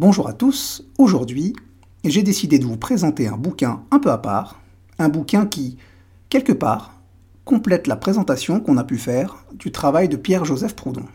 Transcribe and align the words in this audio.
Bonjour 0.00 0.28
à 0.28 0.32
tous, 0.32 0.84
aujourd'hui 0.96 1.56
j'ai 2.04 2.22
décidé 2.22 2.60
de 2.60 2.64
vous 2.64 2.76
présenter 2.76 3.26
un 3.26 3.36
bouquin 3.36 3.82
un 3.90 3.98
peu 3.98 4.12
à 4.12 4.18
part, 4.18 4.60
un 5.00 5.08
bouquin 5.08 5.44
qui, 5.44 5.76
quelque 6.28 6.52
part, 6.52 6.94
complète 7.44 7.88
la 7.88 7.96
présentation 7.96 8.60
qu'on 8.60 8.76
a 8.76 8.84
pu 8.84 8.96
faire 8.96 9.44
du 9.54 9.72
travail 9.72 10.08
de 10.08 10.16
Pierre-Joseph 10.16 10.76
Proudhon. 10.76 11.06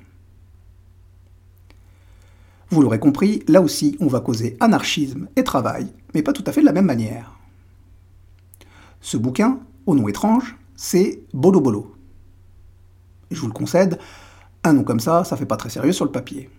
Vous 2.72 2.82
l'aurez 2.82 3.00
compris, 3.00 3.42
là 3.48 3.62
aussi 3.62 3.96
on 4.02 4.08
va 4.08 4.20
causer 4.20 4.58
anarchisme 4.60 5.30
et 5.38 5.46
travail, 5.46 5.88
mais 6.14 6.22
pas 6.22 6.34
tout 6.34 6.44
à 6.46 6.52
fait 6.52 6.60
de 6.60 6.66
la 6.66 6.74
même 6.74 6.84
manière. 6.84 7.40
Ce 9.00 9.16
bouquin, 9.16 9.60
au 9.86 9.96
nom 9.96 10.10
étrange, 10.10 10.58
c'est 10.76 11.24
Bolo 11.34 11.62
Bolo. 11.62 11.96
Je 13.32 13.40
vous 13.40 13.48
le 13.48 13.54
concède, 13.54 13.98
un 14.66 14.74
nom 14.74 14.84
comme 14.84 15.00
ça, 15.00 15.24
ça 15.24 15.38
fait 15.38 15.46
pas 15.46 15.56
très 15.56 15.70
sérieux 15.70 15.94
sur 15.94 16.04
le 16.04 16.12
papier. 16.12 16.50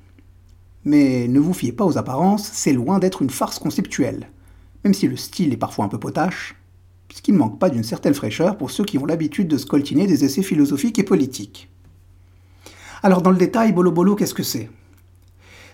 Mais 0.85 1.29
ne 1.29 1.41
vous 1.41 1.55
fiez 1.55 1.73
pas 1.73 1.85
aux 1.85 1.97
apparences, 1.97 2.51
c'est 2.53 2.73
loin 2.73 2.99
d'être 2.99 3.23
une 3.23 3.31
farce 3.31 3.59
conceptuelle, 3.59 4.31
même 4.85 4.95
si 4.95 5.09
le 5.09 5.17
style 5.17 5.53
est 5.53 5.59
parfois 5.59 5.85
un 5.87 5.89
peu 5.89 5.99
potache, 5.99 6.57
puisqu'il 7.09 7.35
ne 7.35 7.39
manque 7.39 7.59
pas 7.59 7.71
d'une 7.71 7.85
certaine 7.85 8.15
fraîcheur 8.15 8.59
pour 8.59 8.71
ceux 8.71 8.85
qui 8.85 8.99
ont 8.99 9.07
l'habitude 9.07 9.49
de 9.49 9.57
scoltiner 9.57 10.07
des 10.07 10.25
essais 10.25 10.43
philosophiques 10.43 10.99
et 10.99 11.05
politiques. 11.05 11.71
Alors 13.03 13.23
dans 13.23 13.31
le 13.31 13.37
détail, 13.37 13.73
Bolo 13.73 13.93
Bolo, 13.93 14.15
qu'est-ce 14.15 14.35
que 14.35 14.43
c'est? 14.43 14.71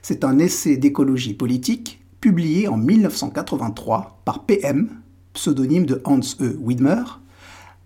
C'est 0.02 0.24
un 0.24 0.38
essai 0.38 0.76
d'écologie 0.76 1.34
politique 1.34 2.00
publié 2.20 2.68
en 2.68 2.76
1983 2.76 4.20
par 4.24 4.44
PM, 4.44 4.90
pseudonyme 5.32 5.86
de 5.86 6.00
Hans 6.04 6.20
E. 6.40 6.58
Widmer, 6.60 7.02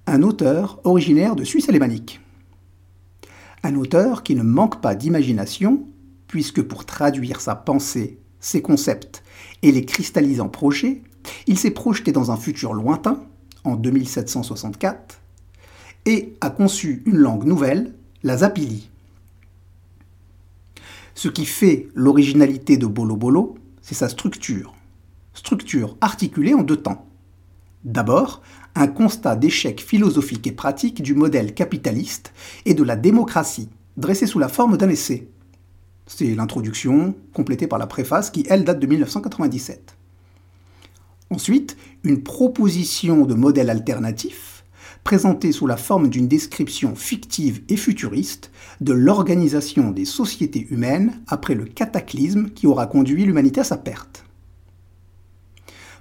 un 0.07 0.23
auteur 0.23 0.81
originaire 0.85 1.37
de 1.37 1.45
Suisse 1.45 1.69
alémanique. 1.69 2.21
Un 3.63 3.77
auteur 3.77 4.23
qui 4.23 4.35
ne 4.35 4.43
manque 4.43 4.81
pas 4.81 4.95
d'imagination 4.95 5.87
puisque 6.35 6.63
pour 6.63 6.85
traduire 6.85 7.41
sa 7.41 7.55
pensée, 7.55 8.19
ses 8.41 8.61
concepts 8.61 9.23
et 9.63 9.71
les 9.71 9.85
cristalliser 9.85 10.41
en 10.41 10.49
projets, 10.49 11.01
il 11.47 11.57
s'est 11.57 11.71
projeté 11.71 12.11
dans 12.11 12.33
un 12.33 12.37
futur 12.37 12.75
lointain, 12.75 13.23
en 13.63 13.77
2764, 13.77 15.21
et 16.07 16.35
a 16.41 16.51
conçu 16.51 17.05
une 17.07 17.19
langue 17.19 17.45
nouvelle, 17.45 17.95
la 18.25 18.39
Zapili. 18.39 18.91
Ce 21.15 21.29
qui 21.29 21.47
fait 21.47 21.87
l'originalité 21.95 22.79
de 22.79 22.87
Bolo 22.87 23.15
Bolo, 23.15 23.55
c'est 23.81 23.95
sa 23.95 24.09
structure. 24.09 24.75
Structure 25.35 25.97
articulée 26.01 26.55
en 26.55 26.65
deux 26.65 26.79
temps. 26.79 27.07
D'abord, 27.85 28.43
un 28.75 28.89
constat 28.89 29.37
d'échec 29.37 29.81
philosophique 29.81 30.49
et 30.49 30.53
pratique 30.53 31.01
du 31.01 31.15
modèle 31.15 31.55
capitaliste 31.55 32.33
et 32.65 32.75
de 32.75 32.83
la 32.83 32.97
démocratie, 32.97 33.69
dressé 33.97 34.27
sous 34.27 34.41
la 34.41 34.49
forme 34.49 34.77
d'un 34.77 34.89
essai. 34.89 35.29
C'est 36.07 36.35
l'introduction, 36.35 37.15
complétée 37.33 37.67
par 37.67 37.79
la 37.79 37.87
préface, 37.87 38.31
qui, 38.31 38.45
elle, 38.49 38.65
date 38.65 38.81
de 38.81 38.87
1997. 38.87 39.97
Ensuite, 41.31 41.77
une 42.03 42.23
proposition 42.23 43.25
de 43.25 43.35
modèle 43.35 43.71
alternatif, 43.71 44.65
présentée 45.03 45.53
sous 45.53 45.67
la 45.67 45.77
forme 45.77 46.09
d'une 46.09 46.29
description 46.29 46.95
fictive 46.95 47.63
et 47.69 47.77
futuriste 47.77 48.51
de 48.81 48.93
l'organisation 48.93 49.91
des 49.91 50.05
sociétés 50.05 50.67
humaines 50.71 51.21
après 51.27 51.55
le 51.55 51.65
cataclysme 51.65 52.51
qui 52.51 52.67
aura 52.67 52.87
conduit 52.87 53.25
l'humanité 53.25 53.61
à 53.61 53.65
sa 53.65 53.77
perte. 53.77 54.25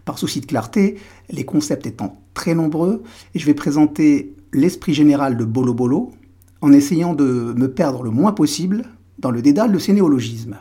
Par 0.05 0.17
souci 0.17 0.41
de 0.41 0.45
clarté, 0.45 0.97
les 1.29 1.45
concepts 1.45 1.85
étant 1.85 2.21
très 2.33 2.55
nombreux, 2.55 3.03
je 3.35 3.45
vais 3.45 3.53
présenter 3.53 4.35
l'esprit 4.51 4.93
général 4.93 5.37
de 5.37 5.45
Bolo 5.45 5.73
Bolo 5.73 6.11
en 6.61 6.73
essayant 6.73 7.13
de 7.13 7.53
me 7.55 7.71
perdre 7.71 8.03
le 8.03 8.09
moins 8.09 8.31
possible 8.31 8.85
dans 9.19 9.31
le 9.31 9.41
dédale 9.41 9.71
de 9.71 9.79
ces 9.79 9.93
néologismes. 9.93 10.57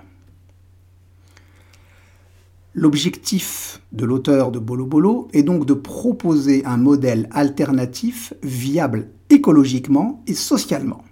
L'objectif 2.75 3.83
de 3.93 4.07
l'auteur 4.07 4.51
de 4.51 4.59
Bolo 4.59 4.87
Bolo 4.87 5.29
est 5.35 5.43
donc 5.43 5.67
de 5.67 5.75
proposer 5.75 6.65
un 6.65 6.79
modèle 6.79 7.29
alternatif 7.31 8.33
viable 8.43 9.09
écologiquement 9.29 10.23
et 10.27 10.33
socialement. 10.33 11.05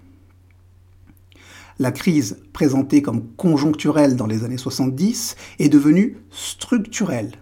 La 1.79 1.93
crise 1.93 2.39
présentée 2.53 3.03
comme 3.03 3.27
conjoncturelle 3.37 4.17
dans 4.17 4.27
les 4.27 4.45
années 4.45 4.59
70 4.59 5.37
est 5.59 5.69
devenue 5.69 6.17
structurelle. 6.31 7.33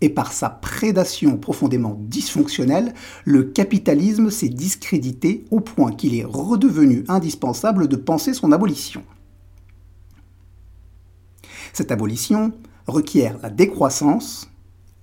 Et 0.00 0.08
par 0.08 0.32
sa 0.32 0.48
prédation 0.48 1.36
profondément 1.36 1.98
dysfonctionnelle, 2.00 2.94
le 3.24 3.44
capitalisme 3.44 4.30
s'est 4.30 4.48
discrédité 4.48 5.44
au 5.50 5.60
point 5.60 5.92
qu'il 5.92 6.14
est 6.14 6.24
redevenu 6.24 7.04
indispensable 7.08 7.88
de 7.88 7.96
penser 7.96 8.32
son 8.32 8.52
abolition. 8.52 9.02
Cette 11.72 11.92
abolition 11.92 12.52
requiert 12.86 13.38
la 13.42 13.50
décroissance, 13.50 14.50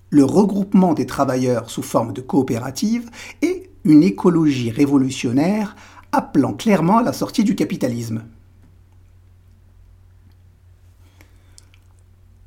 le 0.09 0.23
regroupement 0.23 0.93
des 0.93 1.05
travailleurs 1.05 1.69
sous 1.69 1.83
forme 1.83 2.13
de 2.13 2.21
coopérative 2.21 3.09
et 3.41 3.69
une 3.83 4.03
écologie 4.03 4.71
révolutionnaire 4.71 5.75
appelant 6.11 6.53
clairement 6.53 6.99
à 6.99 7.03
la 7.03 7.13
sortie 7.13 7.43
du 7.43 7.55
capitalisme. 7.55 8.23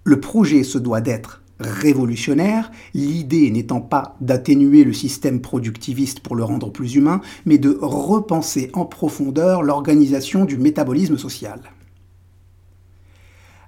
Le 0.05 0.21
projet 0.21 0.63
se 0.63 0.79
doit 0.79 1.03
d'être 1.03 1.43
révolutionnaire, 1.61 2.71
l'idée 2.95 3.51
n'étant 3.51 3.81
pas 3.81 4.17
d'atténuer 4.21 4.85
le 4.85 4.93
système 4.93 5.41
productiviste 5.41 6.21
pour 6.21 6.37
le 6.37 6.45
rendre 6.45 6.71
plus 6.71 6.95
humain, 6.95 7.21
mais 7.45 7.59
de 7.59 7.77
repenser 7.83 8.71
en 8.73 8.87
profondeur 8.87 9.63
l'organisation 9.63 10.45
du 10.45 10.57
métabolisme 10.57 11.19
social 11.19 11.61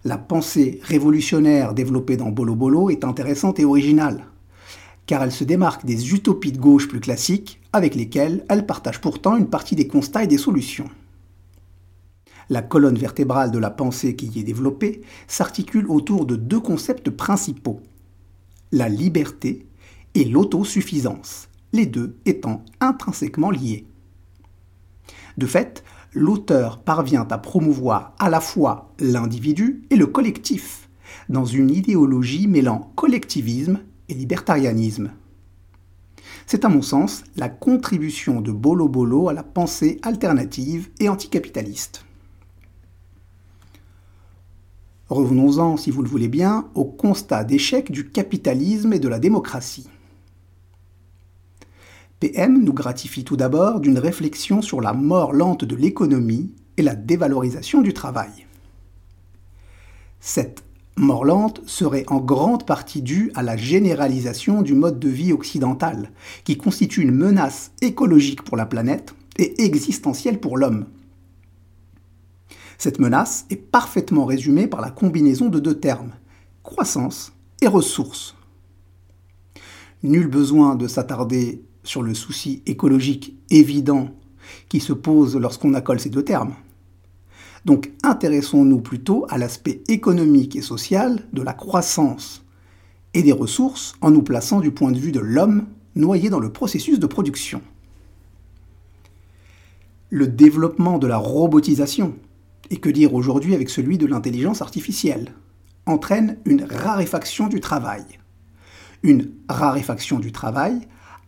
la 0.04 0.16
pensée 0.16 0.80
révolutionnaire 0.82 1.74
développée 1.74 2.16
dans 2.16 2.30
Bolo 2.30 2.54
Bolo 2.54 2.90
est 2.90 3.04
intéressante 3.04 3.60
et 3.60 3.64
originale, 3.64 4.24
car 5.06 5.22
elle 5.22 5.32
se 5.32 5.44
démarque 5.44 5.84
des 5.84 6.14
utopies 6.14 6.52
de 6.52 6.58
gauche 6.58 6.88
plus 6.88 7.00
classiques, 7.00 7.60
avec 7.72 7.94
lesquelles 7.94 8.44
elle 8.48 8.66
partage 8.66 9.00
pourtant 9.00 9.36
une 9.36 9.48
partie 9.48 9.76
des 9.76 9.86
constats 9.86 10.24
et 10.24 10.28
des 10.28 10.38
solutions. 10.38 10.88
La 12.48 12.62
colonne 12.62 12.98
vertébrale 12.98 13.50
de 13.50 13.58
la 13.58 13.70
pensée 13.70 14.16
qui 14.16 14.26
y 14.26 14.40
est 14.40 14.44
développée 14.44 15.02
s'articule 15.28 15.86
autour 15.88 16.26
de 16.26 16.34
deux 16.34 16.60
concepts 16.60 17.10
principaux, 17.10 17.80
la 18.72 18.88
liberté 18.88 19.66
et 20.14 20.24
l'autosuffisance, 20.24 21.48
les 21.72 21.86
deux 21.86 22.16
étant 22.24 22.64
intrinsèquement 22.80 23.50
liés. 23.50 23.84
De 25.38 25.46
fait, 25.46 25.84
l'auteur 26.14 26.82
parvient 26.82 27.26
à 27.30 27.38
promouvoir 27.38 28.14
à 28.18 28.28
la 28.30 28.40
fois 28.40 28.92
l'individu 28.98 29.82
et 29.90 29.96
le 29.96 30.06
collectif, 30.06 30.88
dans 31.28 31.44
une 31.44 31.70
idéologie 31.70 32.46
mêlant 32.46 32.92
collectivisme 32.96 33.80
et 34.08 34.14
libertarianisme. 34.14 35.12
C'est 36.46 36.64
à 36.64 36.68
mon 36.68 36.82
sens 36.82 37.22
la 37.36 37.48
contribution 37.48 38.40
de 38.40 38.50
Bolo 38.50 38.88
Bolo 38.88 39.28
à 39.28 39.32
la 39.32 39.44
pensée 39.44 40.00
alternative 40.02 40.88
et 40.98 41.08
anticapitaliste. 41.08 42.04
Revenons-en, 45.08 45.76
si 45.76 45.90
vous 45.90 46.02
le 46.02 46.08
voulez 46.08 46.28
bien, 46.28 46.68
au 46.74 46.84
constat 46.84 47.44
d'échec 47.44 47.90
du 47.90 48.10
capitalisme 48.10 48.92
et 48.92 49.00
de 49.00 49.08
la 49.08 49.18
démocratie. 49.18 49.88
PM 52.20 52.62
nous 52.62 52.74
gratifie 52.74 53.24
tout 53.24 53.38
d'abord 53.38 53.80
d'une 53.80 53.98
réflexion 53.98 54.60
sur 54.60 54.82
la 54.82 54.92
mort 54.92 55.32
lente 55.32 55.64
de 55.64 55.74
l'économie 55.74 56.52
et 56.76 56.82
la 56.82 56.94
dévalorisation 56.94 57.80
du 57.80 57.94
travail. 57.94 58.46
Cette 60.20 60.62
mort 60.96 61.24
lente 61.24 61.62
serait 61.64 62.04
en 62.08 62.20
grande 62.20 62.66
partie 62.66 63.00
due 63.00 63.32
à 63.34 63.42
la 63.42 63.56
généralisation 63.56 64.60
du 64.60 64.74
mode 64.74 65.00
de 65.00 65.08
vie 65.08 65.32
occidental, 65.32 66.10
qui 66.44 66.58
constitue 66.58 67.00
une 67.00 67.10
menace 67.14 67.72
écologique 67.80 68.42
pour 68.42 68.58
la 68.58 68.66
planète 68.66 69.14
et 69.38 69.64
existentielle 69.64 70.40
pour 70.40 70.58
l'homme. 70.58 70.88
Cette 72.76 72.98
menace 72.98 73.46
est 73.48 73.56
parfaitement 73.56 74.26
résumée 74.26 74.66
par 74.66 74.82
la 74.82 74.90
combinaison 74.90 75.48
de 75.48 75.58
deux 75.58 75.80
termes, 75.80 76.12
croissance 76.62 77.32
et 77.62 77.66
ressources. 77.66 78.34
Nul 80.02 80.28
besoin 80.28 80.76
de 80.76 80.86
s'attarder 80.86 81.62
sur 81.82 82.02
le 82.02 82.14
souci 82.14 82.62
écologique 82.66 83.36
évident 83.50 84.10
qui 84.68 84.80
se 84.80 84.92
pose 84.92 85.36
lorsqu'on 85.36 85.74
accole 85.74 86.00
ces 86.00 86.10
deux 86.10 86.24
termes. 86.24 86.54
Donc 87.64 87.92
intéressons-nous 88.02 88.80
plutôt 88.80 89.26
à 89.28 89.38
l'aspect 89.38 89.82
économique 89.88 90.56
et 90.56 90.62
social 90.62 91.26
de 91.32 91.42
la 91.42 91.52
croissance 91.52 92.44
et 93.14 93.22
des 93.22 93.32
ressources 93.32 93.94
en 94.00 94.10
nous 94.10 94.22
plaçant 94.22 94.60
du 94.60 94.70
point 94.70 94.92
de 94.92 94.98
vue 94.98 95.12
de 95.12 95.20
l'homme 95.20 95.66
noyé 95.94 96.30
dans 96.30 96.40
le 96.40 96.52
processus 96.52 96.98
de 96.98 97.06
production. 97.06 97.60
Le 100.10 100.26
développement 100.26 100.98
de 100.98 101.06
la 101.06 101.18
robotisation, 101.18 102.14
et 102.70 102.78
que 102.78 102.88
dire 102.88 103.14
aujourd'hui 103.14 103.54
avec 103.54 103.68
celui 103.68 103.98
de 103.98 104.06
l'intelligence 104.06 104.62
artificielle, 104.62 105.32
entraîne 105.86 106.38
une 106.44 106.64
raréfaction 106.64 107.48
du 107.48 107.60
travail. 107.60 108.04
Une 109.02 109.30
raréfaction 109.48 110.18
du 110.18 110.30
travail 110.30 110.80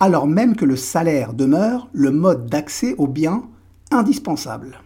alors 0.03 0.27
même 0.27 0.57
que 0.57 0.65
le 0.65 0.75
salaire 0.75 1.33
demeure 1.33 1.89
le 1.93 2.11
mode 2.11 2.47
d'accès 2.47 2.97
aux 2.99 3.07
biens 3.07 3.49
indispensable. 3.93 4.81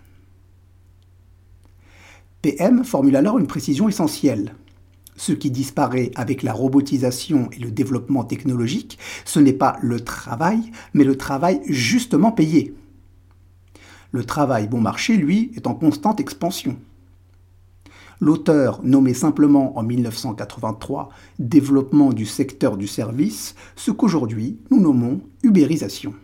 PM 2.42 2.84
formule 2.84 3.16
alors 3.16 3.38
une 3.38 3.46
précision 3.46 3.88
essentielle. 3.88 4.54
Ce 5.16 5.32
qui 5.32 5.50
disparaît 5.50 6.10
avec 6.16 6.42
la 6.42 6.52
robotisation 6.52 7.48
et 7.52 7.60
le 7.60 7.70
développement 7.70 8.24
technologique, 8.24 8.98
ce 9.24 9.40
n'est 9.40 9.54
pas 9.54 9.78
le 9.80 10.00
travail, 10.00 10.70
mais 10.92 11.04
le 11.04 11.16
travail 11.16 11.62
justement 11.64 12.30
payé. 12.30 12.74
Le 14.10 14.22
travail 14.22 14.68
bon 14.68 14.82
marché, 14.82 15.16
lui, 15.16 15.50
est 15.56 15.66
en 15.66 15.72
constante 15.72 16.20
expansion. 16.20 16.76
L'auteur, 18.20 18.80
nommé 18.82 19.12
simplement 19.12 19.78
en 19.78 19.82
1983 19.82 21.10
Développement 21.38 22.12
du 22.12 22.24
secteur 22.24 22.76
du 22.76 22.86
service, 22.86 23.54
ce 23.76 23.90
qu'aujourd'hui 23.90 24.58
nous 24.70 24.80
nommons 24.80 25.20
ubérisation. 25.42 26.14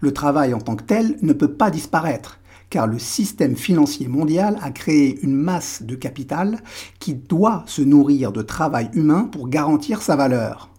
Le 0.00 0.12
travail 0.12 0.54
en 0.54 0.60
tant 0.60 0.76
que 0.76 0.84
tel 0.84 1.18
ne 1.22 1.32
peut 1.32 1.52
pas 1.52 1.70
disparaître, 1.70 2.38
car 2.70 2.86
le 2.86 2.98
système 2.98 3.56
financier 3.56 4.06
mondial 4.06 4.58
a 4.62 4.70
créé 4.70 5.18
une 5.22 5.34
masse 5.34 5.82
de 5.82 5.94
capital 5.94 6.60
qui 6.98 7.14
doit 7.14 7.64
se 7.66 7.82
nourrir 7.82 8.32
de 8.32 8.42
travail 8.42 8.90
humain 8.94 9.24
pour 9.24 9.48
garantir 9.48 10.02
sa 10.02 10.14
valeur. 10.16 10.70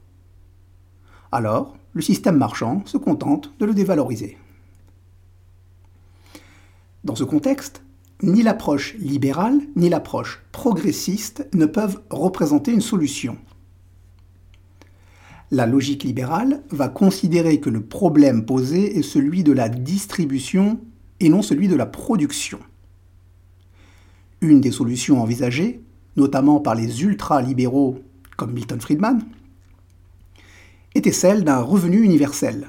Alors, 1.31 1.75
le 1.93 2.01
système 2.01 2.37
marchand 2.37 2.81
se 2.85 2.97
contente 2.97 3.53
de 3.59 3.65
le 3.65 3.73
dévaloriser. 3.73 4.37
Dans 7.03 7.15
ce 7.15 7.23
contexte, 7.23 7.84
ni 8.23 8.43
l'approche 8.43 8.95
libérale 8.95 9.59
ni 9.75 9.89
l'approche 9.89 10.43
progressiste 10.51 11.47
ne 11.53 11.65
peuvent 11.65 12.01
représenter 12.09 12.71
une 12.71 12.81
solution. 12.81 13.37
La 15.51 15.67
logique 15.67 16.03
libérale 16.03 16.63
va 16.69 16.89
considérer 16.89 17.59
que 17.59 17.69
le 17.69 17.81
problème 17.81 18.45
posé 18.45 18.97
est 18.97 19.03
celui 19.03 19.43
de 19.43 19.51
la 19.51 19.69
distribution 19.69 20.79
et 21.19 21.29
non 21.29 21.41
celui 21.41 21.67
de 21.67 21.75
la 21.75 21.85
production. 21.85 22.59
Une 24.41 24.59
des 24.59 24.71
solutions 24.71 25.21
envisagées, 25.21 25.81
notamment 26.17 26.59
par 26.59 26.75
les 26.75 27.03
ultra-libéraux 27.03 27.99
comme 28.37 28.53
Milton 28.53 28.81
Friedman, 28.81 29.23
était 30.95 31.11
celle 31.11 31.43
d'un 31.43 31.61
revenu 31.61 32.01
universel. 32.01 32.67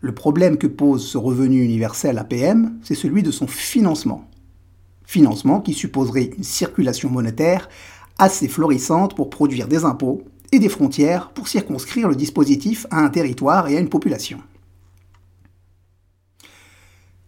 Le 0.00 0.14
problème 0.14 0.58
que 0.58 0.66
pose 0.66 1.06
ce 1.06 1.18
revenu 1.18 1.62
universel 1.62 2.18
APM, 2.18 2.78
c'est 2.82 2.94
celui 2.94 3.22
de 3.22 3.30
son 3.30 3.46
financement. 3.46 4.28
Financement 5.04 5.60
qui 5.60 5.72
supposerait 5.72 6.30
une 6.36 6.44
circulation 6.44 7.08
monétaire 7.08 7.68
assez 8.18 8.48
florissante 8.48 9.14
pour 9.14 9.30
produire 9.30 9.68
des 9.68 9.84
impôts 9.84 10.22
et 10.52 10.58
des 10.58 10.68
frontières 10.68 11.30
pour 11.30 11.48
circonscrire 11.48 12.08
le 12.08 12.16
dispositif 12.16 12.86
à 12.90 13.00
un 13.00 13.10
territoire 13.10 13.68
et 13.68 13.76
à 13.76 13.80
une 13.80 13.88
population. 13.88 14.38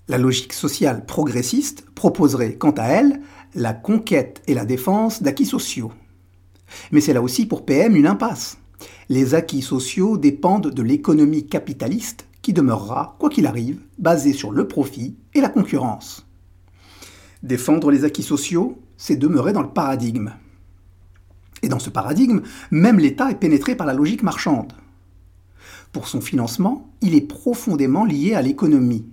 La 0.09 0.19
logique 0.19 0.55
sociale 0.55 1.05
progressiste 1.05 1.85
proposerait, 1.94 2.55
quant 2.55 2.70
à 2.73 2.85
elle, 2.85 3.20
la 3.55 3.75
conquête 3.75 4.43
et 4.47 4.55
la 4.55 4.65
défense 4.65 5.23
d'acquis 5.23 5.44
sociaux. 5.44 5.93
Mais 6.93 7.00
c'est 7.00 7.12
là 7.12 7.23
aussi 7.23 7.47
pour 7.47 7.65
PM 7.65 7.94
une 7.94 8.06
impasse. 8.06 8.59
Les 9.09 9.35
acquis 9.35 9.62
sociaux 9.62 10.17
dépendent 10.17 10.70
de 10.70 10.82
l'économie 10.82 11.47
capitaliste 11.47 12.27
qui 12.48 12.54
demeurera, 12.54 13.14
quoi 13.18 13.28
qu'il 13.28 13.46
arrive, 13.46 13.78
basée 13.98 14.32
sur 14.32 14.52
le 14.52 14.66
profit 14.66 15.14
et 15.34 15.42
la 15.42 15.50
concurrence. 15.50 16.26
Défendre 17.42 17.90
les 17.90 18.04
acquis 18.04 18.22
sociaux, 18.22 18.80
c'est 18.96 19.16
demeurer 19.16 19.52
dans 19.52 19.60
le 19.60 19.68
paradigme. 19.68 20.32
Et 21.60 21.68
dans 21.68 21.78
ce 21.78 21.90
paradigme, 21.90 22.40
même 22.70 23.00
l'État 23.00 23.30
est 23.30 23.34
pénétré 23.34 23.76
par 23.76 23.86
la 23.86 23.92
logique 23.92 24.22
marchande. 24.22 24.72
Pour 25.92 26.08
son 26.08 26.22
financement, 26.22 26.90
il 27.02 27.14
est 27.14 27.20
profondément 27.20 28.06
lié 28.06 28.32
à 28.32 28.40
l'économie. 28.40 29.04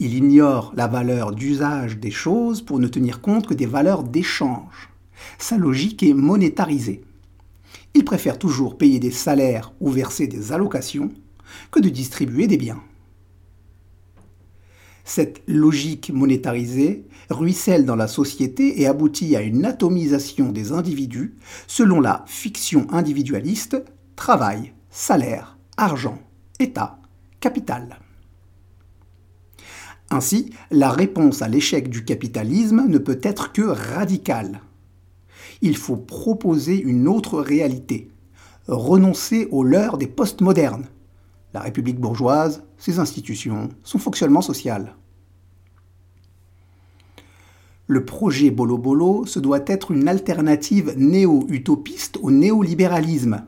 Il 0.00 0.14
ignore 0.14 0.72
la 0.74 0.88
valeur 0.88 1.30
d'usage 1.30 1.98
des 1.98 2.10
choses 2.10 2.62
pour 2.62 2.80
ne 2.80 2.88
tenir 2.88 3.20
compte 3.20 3.46
que 3.46 3.54
des 3.54 3.66
valeurs 3.66 4.02
d'échange. 4.02 4.90
Sa 5.38 5.56
logique 5.56 6.02
est 6.02 6.14
monétarisée. 6.14 7.04
Il 7.94 8.04
préfère 8.04 8.40
toujours 8.40 8.76
payer 8.76 8.98
des 8.98 9.12
salaires 9.12 9.72
ou 9.78 9.88
verser 9.88 10.26
des 10.26 10.50
allocations 10.50 11.12
que 11.70 11.80
de 11.80 11.88
distribuer 11.88 12.46
des 12.46 12.56
biens. 12.56 12.82
Cette 15.04 15.42
logique 15.46 16.10
monétarisée 16.10 17.06
ruisselle 17.28 17.84
dans 17.84 17.96
la 17.96 18.08
société 18.08 18.80
et 18.80 18.86
aboutit 18.86 19.36
à 19.36 19.42
une 19.42 19.66
atomisation 19.66 20.50
des 20.50 20.72
individus 20.72 21.34
selon 21.66 22.00
la 22.00 22.24
fiction 22.26 22.86
individualiste 22.90 23.82
travail, 24.16 24.72
salaire, 24.90 25.58
argent, 25.76 26.18
état, 26.58 26.98
capital. 27.40 27.98
Ainsi, 30.10 30.50
la 30.70 30.90
réponse 30.90 31.42
à 31.42 31.48
l'échec 31.48 31.88
du 31.90 32.04
capitalisme 32.04 32.86
ne 32.88 32.98
peut 32.98 33.20
être 33.22 33.52
que 33.52 33.62
radicale. 33.62 34.60
Il 35.60 35.76
faut 35.76 35.96
proposer 35.96 36.80
une 36.80 37.08
autre 37.08 37.40
réalité, 37.40 38.10
renoncer 38.68 39.48
aux 39.50 39.64
leurres 39.64 39.98
des 39.98 40.06
postmodernes, 40.06 40.86
la 41.54 41.60
République 41.60 42.00
bourgeoise, 42.00 42.64
ses 42.76 42.98
institutions, 42.98 43.68
son 43.84 43.98
fonctionnement 43.98 44.42
social. 44.42 44.96
Le 47.86 48.04
projet 48.04 48.50
Bolo 48.50 48.76
Bolo 48.76 49.24
se 49.24 49.38
doit 49.38 49.62
être 49.66 49.92
une 49.92 50.08
alternative 50.08 50.94
néo-utopiste 50.96 52.18
au 52.22 52.32
néolibéralisme. 52.32 53.44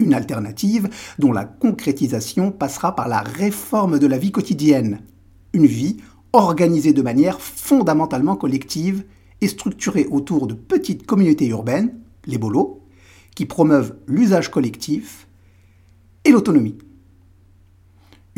Une 0.00 0.12
alternative 0.12 0.90
dont 1.18 1.32
la 1.32 1.44
concrétisation 1.44 2.52
passera 2.52 2.94
par 2.94 3.08
la 3.08 3.20
réforme 3.20 3.98
de 3.98 4.06
la 4.06 4.18
vie 4.18 4.32
quotidienne. 4.32 5.00
Une 5.54 5.66
vie 5.66 5.96
organisée 6.34 6.92
de 6.92 7.02
manière 7.02 7.40
fondamentalement 7.40 8.36
collective 8.36 9.04
et 9.40 9.48
structurée 9.48 10.06
autour 10.10 10.46
de 10.46 10.54
petites 10.54 11.06
communautés 11.06 11.46
urbaines, 11.46 11.98
les 12.26 12.38
bolos, 12.38 12.82
qui 13.34 13.46
promeuvent 13.46 13.96
l'usage 14.06 14.50
collectif 14.50 15.26
et 16.24 16.32
l'autonomie 16.32 16.76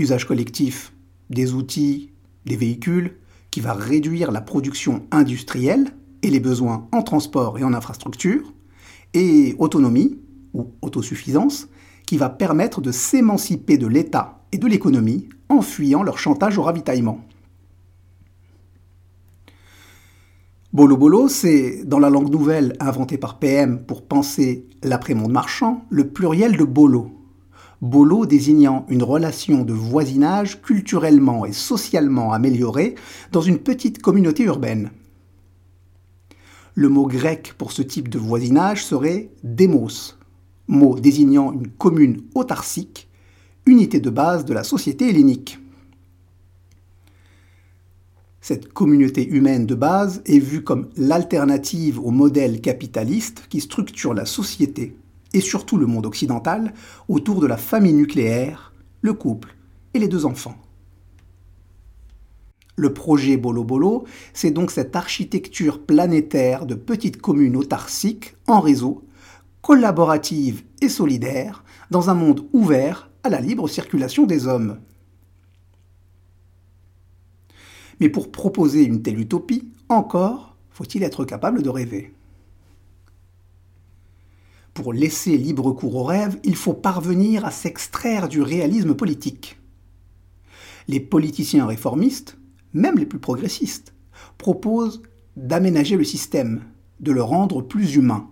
usage 0.00 0.26
collectif 0.26 0.92
des 1.28 1.52
outils, 1.52 2.10
des 2.46 2.56
véhicules, 2.56 3.16
qui 3.50 3.60
va 3.60 3.72
réduire 3.72 4.32
la 4.32 4.40
production 4.40 5.06
industrielle 5.10 5.92
et 6.22 6.30
les 6.30 6.40
besoins 6.40 6.88
en 6.92 7.02
transport 7.02 7.58
et 7.58 7.64
en 7.64 7.74
infrastructure, 7.74 8.52
et 9.14 9.54
autonomie 9.58 10.18
ou 10.54 10.72
autosuffisance, 10.82 11.68
qui 12.06 12.16
va 12.16 12.28
permettre 12.28 12.80
de 12.80 12.90
s'émanciper 12.90 13.78
de 13.78 13.86
l'État 13.86 14.42
et 14.52 14.58
de 14.58 14.66
l'économie 14.66 15.28
en 15.48 15.62
fuyant 15.62 16.02
leur 16.02 16.18
chantage 16.18 16.58
au 16.58 16.62
ravitaillement. 16.62 17.24
Bolo 20.72 20.96
Bolo, 20.96 21.28
c'est, 21.28 21.84
dans 21.84 21.98
la 21.98 22.10
langue 22.10 22.30
nouvelle 22.30 22.76
inventée 22.78 23.18
par 23.18 23.40
PM 23.40 23.84
pour 23.84 24.06
penser 24.06 24.68
l'après-monde 24.84 25.32
marchand, 25.32 25.84
le 25.90 26.08
pluriel 26.08 26.56
de 26.56 26.64
bolo, 26.64 27.19
Bolo 27.80 28.26
désignant 28.26 28.84
une 28.90 29.02
relation 29.02 29.64
de 29.64 29.72
voisinage 29.72 30.60
culturellement 30.60 31.46
et 31.46 31.52
socialement 31.52 32.32
améliorée 32.32 32.94
dans 33.32 33.40
une 33.40 33.58
petite 33.58 34.02
communauté 34.02 34.42
urbaine. 34.42 34.90
Le 36.74 36.90
mot 36.90 37.06
grec 37.06 37.54
pour 37.56 37.72
ce 37.72 37.80
type 37.80 38.08
de 38.08 38.18
voisinage 38.18 38.84
serait 38.84 39.30
démos, 39.42 40.18
mot 40.68 40.98
désignant 41.00 41.52
une 41.52 41.68
commune 41.68 42.22
autarcique, 42.34 43.08
unité 43.64 43.98
de 43.98 44.10
base 44.10 44.44
de 44.44 44.52
la 44.52 44.62
société 44.62 45.08
hellénique. 45.08 45.58
Cette 48.42 48.72
communauté 48.72 49.26
humaine 49.26 49.64
de 49.64 49.74
base 49.74 50.22
est 50.26 50.38
vue 50.38 50.64
comme 50.64 50.90
l'alternative 50.96 51.98
au 51.98 52.10
modèle 52.10 52.60
capitaliste 52.60 53.44
qui 53.48 53.60
structure 53.60 54.12
la 54.12 54.26
société 54.26 54.96
et 55.32 55.40
surtout 55.40 55.76
le 55.76 55.86
monde 55.86 56.06
occidental, 56.06 56.74
autour 57.08 57.40
de 57.40 57.46
la 57.46 57.56
famille 57.56 57.92
nucléaire, 57.92 58.72
le 59.00 59.14
couple 59.14 59.56
et 59.94 59.98
les 59.98 60.08
deux 60.08 60.26
enfants. 60.26 60.56
Le 62.76 62.94
projet 62.94 63.36
Bolo 63.36 63.62
Bolo, 63.62 64.04
c'est 64.32 64.50
donc 64.50 64.70
cette 64.70 64.96
architecture 64.96 65.84
planétaire 65.84 66.66
de 66.66 66.74
petites 66.74 67.20
communes 67.20 67.56
autarciques 67.56 68.34
en 68.46 68.60
réseau, 68.60 69.04
collaborative 69.60 70.62
et 70.80 70.88
solidaire, 70.88 71.64
dans 71.90 72.08
un 72.08 72.14
monde 72.14 72.46
ouvert 72.52 73.10
à 73.22 73.28
la 73.28 73.40
libre 73.40 73.68
circulation 73.68 74.24
des 74.24 74.46
hommes. 74.46 74.78
Mais 78.00 78.08
pour 78.08 78.32
proposer 78.32 78.84
une 78.84 79.02
telle 79.02 79.20
utopie, 79.20 79.70
encore 79.90 80.56
faut-il 80.70 81.02
être 81.02 81.26
capable 81.26 81.62
de 81.62 81.68
rêver. 81.68 82.14
Pour 84.80 84.94
laisser 84.94 85.36
libre 85.36 85.72
cours 85.72 85.96
aux 85.96 86.04
rêves, 86.04 86.40
il 86.42 86.56
faut 86.56 86.72
parvenir 86.72 87.44
à 87.44 87.50
s'extraire 87.50 88.30
du 88.30 88.40
réalisme 88.40 88.94
politique. 88.94 89.60
Les 90.88 91.00
politiciens 91.00 91.66
réformistes, 91.66 92.38
même 92.72 92.96
les 92.96 93.04
plus 93.04 93.18
progressistes, 93.18 93.92
proposent 94.38 95.02
d'aménager 95.36 95.98
le 95.98 96.04
système, 96.04 96.62
de 96.98 97.12
le 97.12 97.22
rendre 97.22 97.60
plus 97.60 97.96
humain. 97.96 98.30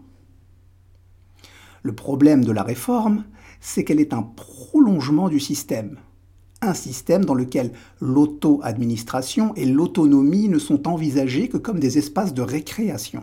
Le 1.83 1.95
problème 1.95 2.43
de 2.43 2.53
la 2.53 2.63
réforme, 2.63 3.25
c'est 3.61 3.85
qu'elle 3.85 4.01
est 4.01 4.15
un 4.15 4.23
prolongement 4.23 5.29
du 5.29 5.41
système, 5.41 5.99
un 6.63 6.73
système 6.73 7.27
dans 7.27 7.35
lequel 7.35 7.73
l'auto-administration 8.01 9.55
et 9.55 9.67
l'autonomie 9.67 10.49
ne 10.49 10.59
sont 10.59 10.89
envisagées 10.89 11.51
que 11.51 11.59
comme 11.59 11.79
des 11.79 11.99
espaces 11.99 12.33
de 12.33 12.41
récréation. 12.41 13.23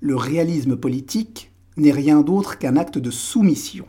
Le 0.00 0.14
réalisme 0.14 0.76
politique 0.76 1.50
n'est 1.76 1.90
rien 1.90 2.20
d'autre 2.20 2.58
qu'un 2.58 2.76
acte 2.76 2.98
de 2.98 3.10
soumission. 3.10 3.84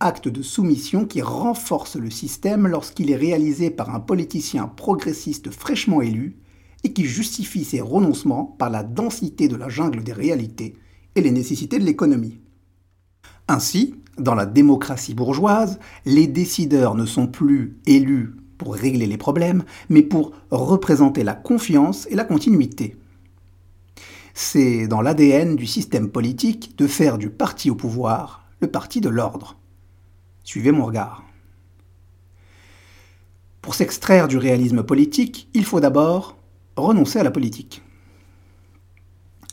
Acte 0.00 0.26
de 0.26 0.42
soumission 0.42 1.04
qui 1.04 1.22
renforce 1.22 1.94
le 1.94 2.10
système 2.10 2.66
lorsqu'il 2.66 3.08
est 3.08 3.16
réalisé 3.16 3.70
par 3.70 3.94
un 3.94 4.00
politicien 4.00 4.66
progressiste 4.66 5.52
fraîchement 5.52 6.02
élu 6.02 6.38
et 6.82 6.92
qui 6.92 7.04
justifie 7.04 7.64
ses 7.64 7.80
renoncements 7.80 8.56
par 8.58 8.68
la 8.68 8.82
densité 8.82 9.46
de 9.46 9.54
la 9.54 9.68
jungle 9.68 10.02
des 10.02 10.12
réalités 10.12 10.74
et 11.14 11.20
les 11.20 11.30
nécessités 11.30 11.78
de 11.78 11.84
l'économie. 11.84 12.40
Ainsi, 13.46 13.94
dans 14.18 14.34
la 14.34 14.46
démocratie 14.46 15.14
bourgeoise, 15.14 15.78
les 16.04 16.26
décideurs 16.26 16.96
ne 16.96 17.06
sont 17.06 17.28
plus 17.28 17.78
élus 17.86 18.34
pour 18.58 18.74
régler 18.74 19.06
les 19.06 19.18
problèmes, 19.18 19.62
mais 19.88 20.02
pour 20.02 20.32
représenter 20.50 21.22
la 21.22 21.34
confiance 21.34 22.08
et 22.10 22.16
la 22.16 22.24
continuité. 22.24 22.96
C'est 24.34 24.86
dans 24.86 25.02
l'ADN 25.02 25.56
du 25.56 25.66
système 25.66 26.10
politique 26.10 26.76
de 26.78 26.86
faire 26.86 27.18
du 27.18 27.28
parti 27.28 27.70
au 27.70 27.74
pouvoir 27.74 28.46
le 28.60 28.68
parti 28.68 29.00
de 29.00 29.08
l'ordre. 29.08 29.58
Suivez 30.44 30.72
mon 30.72 30.86
regard. 30.86 31.24
Pour 33.60 33.74
s'extraire 33.74 34.28
du 34.28 34.38
réalisme 34.38 34.82
politique, 34.82 35.48
il 35.54 35.64
faut 35.64 35.80
d'abord 35.80 36.36
renoncer 36.76 37.18
à 37.18 37.22
la 37.22 37.30
politique. 37.30 37.82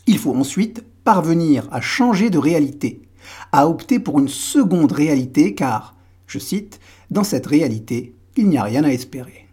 Il 0.06 0.18
faut 0.18 0.34
ensuite 0.34 0.84
parvenir 1.04 1.68
à 1.70 1.80
changer 1.80 2.30
de 2.30 2.38
réalité, 2.38 3.02
à 3.52 3.68
opter 3.68 4.00
pour 4.00 4.18
une 4.18 4.28
seconde 4.28 4.92
réalité 4.92 5.54
car, 5.54 5.94
je 6.26 6.38
cite, 6.38 6.80
dans 7.10 7.24
cette 7.24 7.46
réalité, 7.46 8.16
il 8.36 8.48
n'y 8.48 8.58
a 8.58 8.64
rien 8.64 8.84
à 8.84 8.88
espérer. 8.88 9.49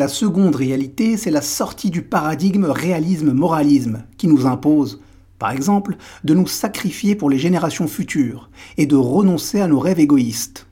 La 0.00 0.08
seconde 0.08 0.56
réalité, 0.56 1.18
c'est 1.18 1.30
la 1.30 1.42
sortie 1.42 1.90
du 1.90 2.00
paradigme 2.00 2.64
réalisme-moralisme 2.64 4.06
qui 4.16 4.28
nous 4.28 4.46
impose, 4.46 5.02
par 5.38 5.50
exemple, 5.50 5.98
de 6.24 6.32
nous 6.32 6.46
sacrifier 6.46 7.14
pour 7.14 7.28
les 7.28 7.38
générations 7.38 7.86
futures 7.86 8.48
et 8.78 8.86
de 8.86 8.96
renoncer 8.96 9.60
à 9.60 9.66
nos 9.66 9.78
rêves 9.78 10.00
égoïstes. 10.00 10.66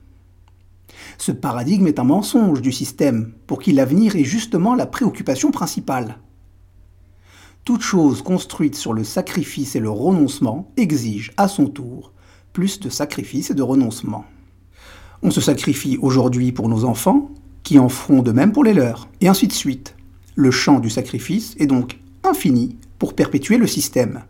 Ce 1.19 1.31
paradigme 1.31 1.85
est 1.85 1.99
un 1.99 2.05
mensonge 2.05 2.63
du 2.63 2.71
système, 2.71 3.33
pour 3.45 3.59
qui 3.59 3.71
l'avenir 3.71 4.15
est 4.15 4.23
justement 4.23 4.73
la 4.73 4.87
préoccupation 4.87 5.51
principale. 5.51 6.17
Toute 7.65 7.83
chose 7.83 8.23
construite 8.23 8.73
sur 8.73 8.93
le 8.93 9.03
sacrifice 9.03 9.75
et 9.75 9.79
le 9.79 9.91
renoncement 9.91 10.71
exige, 10.75 11.33
à 11.37 11.47
son 11.47 11.67
tour, 11.67 12.13
plus 12.51 12.79
de 12.79 12.89
sacrifice 12.89 13.51
et 13.51 13.53
de 13.53 13.61
renoncement. 13.61 14.25
On 15.21 15.29
se 15.29 15.39
sacrifie 15.39 15.99
aujourd'hui 16.01 16.51
pour 16.51 16.67
nos 16.67 16.83
enfants, 16.83 17.29
qui 17.69 17.77
en 17.77 17.87
feront 17.87 18.23
de 18.23 18.31
même 18.31 18.51
pour 18.51 18.63
les 18.63 18.73
leurs, 18.73 19.07
et 19.21 19.27
ainsi 19.27 19.47
de 19.47 19.53
suite. 19.53 19.95
Le 20.33 20.49
champ 20.49 20.79
du 20.79 20.89
sacrifice 20.89 21.55
est 21.59 21.67
donc 21.67 21.99
infini 22.23 22.75
pour 22.97 23.13
perpétuer 23.13 23.57
le 23.59 23.67
système. 23.67 24.23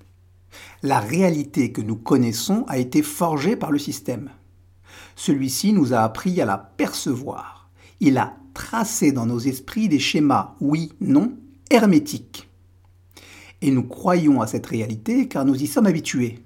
La 0.84 1.00
réalité 1.00 1.72
que 1.72 1.80
nous 1.80 1.96
connaissons 1.96 2.66
a 2.68 2.78
été 2.78 3.02
forgée 3.02 3.56
par 3.56 3.72
le 3.72 3.80
système. 3.80 4.30
Celui-ci 5.16 5.72
nous 5.72 5.94
a 5.94 6.00
appris 6.00 6.42
à 6.42 6.46
la 6.46 6.58
percevoir. 6.58 7.70
Il 8.02 8.18
a 8.18 8.36
tracé 8.54 9.14
dans 9.14 9.26
nos 9.26 9.40
esprits 9.40 9.88
des 9.88 10.00
schémas 10.00 10.56
oui, 10.60 10.92
non, 11.00 11.32
hermétiques. 11.72 12.50
Et 13.62 13.72
nous 13.72 13.84
croyons 13.84 14.42
à 14.42 14.48
cette 14.48 14.68
réalité 14.68 15.30
car 15.30 15.46
nous 15.46 15.64
y 15.64 15.68
sommes 15.68 15.88
habitués. 15.88 16.44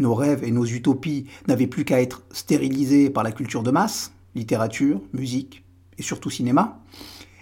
Nos 0.00 0.16
rêves 0.16 0.42
et 0.42 0.50
nos 0.50 0.66
utopies 0.66 1.26
n'avaient 1.46 1.68
plus 1.68 1.84
qu'à 1.84 2.02
être 2.02 2.24
stérilisés 2.32 3.10
par 3.10 3.22
la 3.22 3.30
culture 3.30 3.62
de 3.62 3.70
masse, 3.70 4.11
littérature, 4.34 5.00
musique 5.12 5.64
et 5.98 6.02
surtout 6.02 6.30
cinéma, 6.30 6.82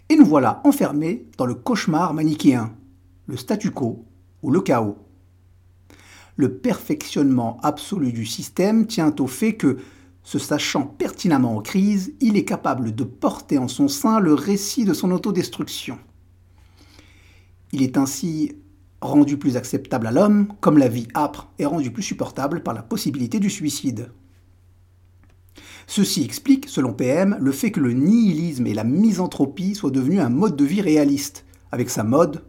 et 0.08 0.16
nous 0.16 0.26
voilà 0.26 0.60
enfermés 0.64 1.26
dans 1.38 1.46
le 1.46 1.54
cauchemar 1.54 2.14
manichéen, 2.14 2.74
le 3.26 3.36
statu 3.36 3.70
quo 3.70 4.04
ou 4.42 4.50
le 4.50 4.60
chaos 4.60 4.96
le 6.40 6.56
perfectionnement 6.56 7.58
absolu 7.62 8.12
du 8.12 8.24
système 8.24 8.86
tient 8.86 9.14
au 9.20 9.26
fait 9.26 9.54
que, 9.54 9.76
se 10.22 10.38
sachant 10.38 10.82
pertinemment 10.82 11.56
en 11.56 11.60
crise, 11.60 12.14
il 12.20 12.36
est 12.36 12.44
capable 12.44 12.94
de 12.94 13.04
porter 13.04 13.58
en 13.58 13.68
son 13.68 13.88
sein 13.88 14.20
le 14.20 14.34
récit 14.34 14.84
de 14.84 14.94
son 14.94 15.10
autodestruction. 15.10 15.98
Il 17.72 17.82
est 17.82 17.96
ainsi 17.96 18.52
rendu 19.00 19.38
plus 19.38 19.56
acceptable 19.56 20.06
à 20.06 20.10
l'homme, 20.10 20.48
comme 20.60 20.78
la 20.78 20.88
vie 20.88 21.08
âpre 21.14 21.50
est 21.58 21.66
rendue 21.66 21.90
plus 21.90 22.02
supportable 22.02 22.62
par 22.62 22.74
la 22.74 22.82
possibilité 22.82 23.38
du 23.38 23.50
suicide. 23.50 24.10
Ceci 25.92 26.22
explique, 26.22 26.68
selon 26.68 26.92
PM, 26.92 27.36
le 27.40 27.50
fait 27.50 27.72
que 27.72 27.80
le 27.80 27.92
nihilisme 27.92 28.64
et 28.68 28.74
la 28.74 28.84
misanthropie 28.84 29.74
soient 29.74 29.90
devenus 29.90 30.20
un 30.20 30.28
mode 30.28 30.54
de 30.54 30.64
vie 30.64 30.82
réaliste, 30.82 31.44
avec 31.72 31.90
sa 31.90 32.04
mode, 32.04 32.44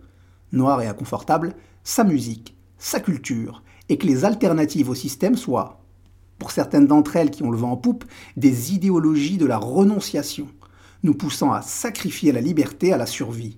noire 0.51 0.79
et 0.83 0.85
inconfortable, 0.85 1.55
sa 1.83 2.03
musique, 2.03 2.55
sa 2.77 2.99
culture 2.99 3.63
et 3.89 3.97
que 3.97 4.05
les 4.05 4.25
alternatives 4.25 4.91
au 4.91 4.93
système 4.93 5.35
soient, 5.35 5.81
pour 6.37 6.51
certaines 6.51 6.85
d'entre 6.85 7.15
elles 7.15 7.31
qui 7.31 7.41
ont 7.41 7.49
le 7.49 7.57
vent 7.57 7.71
en 7.71 7.77
poupe, 7.77 8.05
des 8.37 8.75
idéologies 8.75 9.39
de 9.39 9.47
la 9.47 9.57
renonciation, 9.57 10.47
nous 11.01 11.15
poussant 11.15 11.51
à 11.51 11.63
sacrifier 11.63 12.31
la 12.31 12.41
liberté 12.41 12.93
à 12.93 12.97
la 12.97 13.07
survie. 13.07 13.57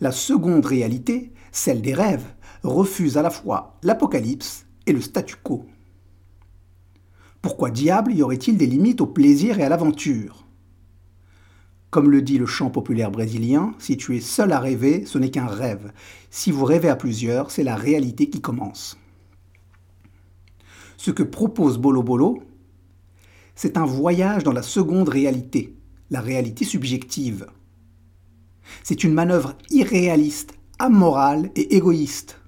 La 0.00 0.10
seconde 0.10 0.66
réalité, 0.66 1.32
celle 1.52 1.80
des 1.80 1.94
rêves, 1.94 2.26
refuse 2.64 3.16
à 3.16 3.22
la 3.22 3.30
fois 3.30 3.78
l'apocalypse 3.84 4.66
et 4.88 4.92
le 4.92 5.00
statu 5.00 5.36
quo. 5.36 5.64
Pourquoi 7.42 7.70
diable 7.70 8.12
y 8.12 8.22
aurait-il 8.22 8.58
des 8.58 8.66
limites 8.66 9.00
au 9.00 9.06
plaisir 9.06 9.58
et 9.58 9.64
à 9.64 9.68
l'aventure? 9.68 10.46
Comme 11.90 12.10
le 12.10 12.22
dit 12.22 12.38
le 12.38 12.46
chant 12.46 12.70
populaire 12.70 13.10
brésilien, 13.10 13.74
si 13.78 13.96
tu 13.96 14.16
es 14.16 14.20
seul 14.20 14.52
à 14.52 14.60
rêver, 14.60 15.04
ce 15.06 15.18
n'est 15.18 15.30
qu'un 15.30 15.46
rêve. 15.46 15.92
Si 16.30 16.50
vous 16.50 16.64
rêvez 16.64 16.88
à 16.88 16.96
plusieurs, 16.96 17.50
c'est 17.50 17.64
la 17.64 17.76
réalité 17.76 18.28
qui 18.28 18.40
commence. 18.40 18.98
Ce 20.96 21.10
que 21.10 21.22
propose 21.22 21.78
Bolo 21.78 22.02
Bolo, 22.02 22.42
c'est 23.54 23.76
un 23.76 23.86
voyage 23.86 24.44
dans 24.44 24.52
la 24.52 24.62
seconde 24.62 25.08
réalité, 25.08 25.74
la 26.10 26.20
réalité 26.20 26.64
subjective. 26.64 27.46
C'est 28.84 29.02
une 29.02 29.14
manœuvre 29.14 29.56
irréaliste, 29.70 30.54
amorale 30.78 31.50
et 31.56 31.74
égoïste. 31.76 32.39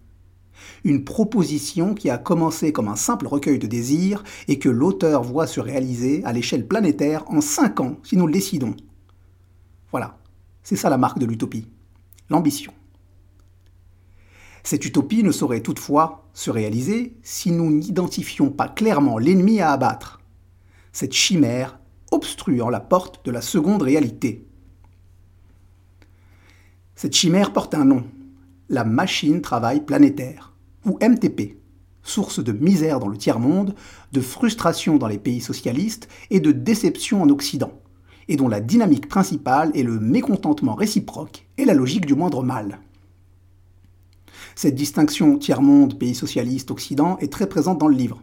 Une 0.85 1.05
proposition 1.05 1.95
qui 1.95 2.11
a 2.11 2.19
commencé 2.19 2.73
comme 2.73 2.89
un 2.89 2.97
simple 2.97 3.27
recueil 3.27 3.59
de 3.59 3.67
désirs 3.67 4.25
et 4.49 4.59
que 4.59 4.69
l'auteur 4.69 5.23
voit 5.23 5.47
se 5.47 5.61
réaliser 5.61 6.25
à 6.25 6.33
l'échelle 6.33 6.67
planétaire 6.67 7.25
en 7.29 7.41
cinq 7.41 7.81
ans 7.81 7.99
si 8.03 8.17
nous 8.17 8.27
le 8.27 8.33
décidons. 8.33 8.75
Voilà, 9.91 10.19
c'est 10.63 10.77
ça 10.77 10.91
la 10.91 10.99
marque 10.99 11.19
de 11.19 11.27
l'utopie, 11.27 11.69
l'ambition. 12.31 12.73
Cette 14.65 14.85
utopie 14.85 15.23
ne 15.23 15.33
saurait 15.33 15.61
toutefois 15.61 16.29
se 16.35 16.51
réaliser 16.51 17.17
si 17.23 17.51
nous 17.51 17.71
n'identifions 17.71 18.51
pas 18.51 18.69
clairement 18.69 19.19
l'ennemi 19.19 19.61
à 19.61 19.73
abattre, 19.73 20.21
cette 20.93 21.13
chimère 21.13 21.79
obstruant 22.11 22.71
la 22.71 22.81
porte 22.81 23.25
de 23.25 23.31
la 23.31 23.41
seconde 23.41 23.83
réalité. 23.83 24.47
Cette 26.95 27.15
chimère 27.15 27.53
porte 27.53 27.75
un 27.75 27.85
nom, 27.85 28.05
la 28.69 28.85
machine 28.85 29.41
travail 29.41 29.85
planétaire, 29.85 30.52
ou 30.87 30.99
MTP, 31.01 31.57
source 32.03 32.43
de 32.43 32.53
misère 32.53 33.01
dans 33.01 33.09
le 33.09 33.17
tiers-monde, 33.17 33.75
de 34.13 34.21
frustration 34.21 34.97
dans 34.97 35.07
les 35.07 35.19
pays 35.19 35.41
socialistes 35.41 36.09
et 36.31 36.41
de 36.41 36.53
déception 36.53 37.23
en 37.23 37.29
Occident 37.29 37.73
et 38.29 38.37
dont 38.37 38.49
la 38.49 38.61
dynamique 38.61 39.09
principale 39.09 39.71
est 39.75 39.83
le 39.83 39.99
mécontentement 39.99 40.75
réciproque 40.75 41.47
et 41.59 41.65
la 41.65 41.75
logique 41.75 42.07
du 42.07 42.15
moindre 42.15 42.43
mal. 42.43 42.81
Cette 44.55 44.75
distinction 44.75 45.39
tiers-monde, 45.39 45.99
pays 45.99 46.15
socialiste, 46.15 46.71
Occident 46.71 47.19
est 47.19 47.33
très 47.33 47.49
présente 47.49 47.79
dans 47.79 47.89
le 47.89 47.97
livre. 47.97 48.23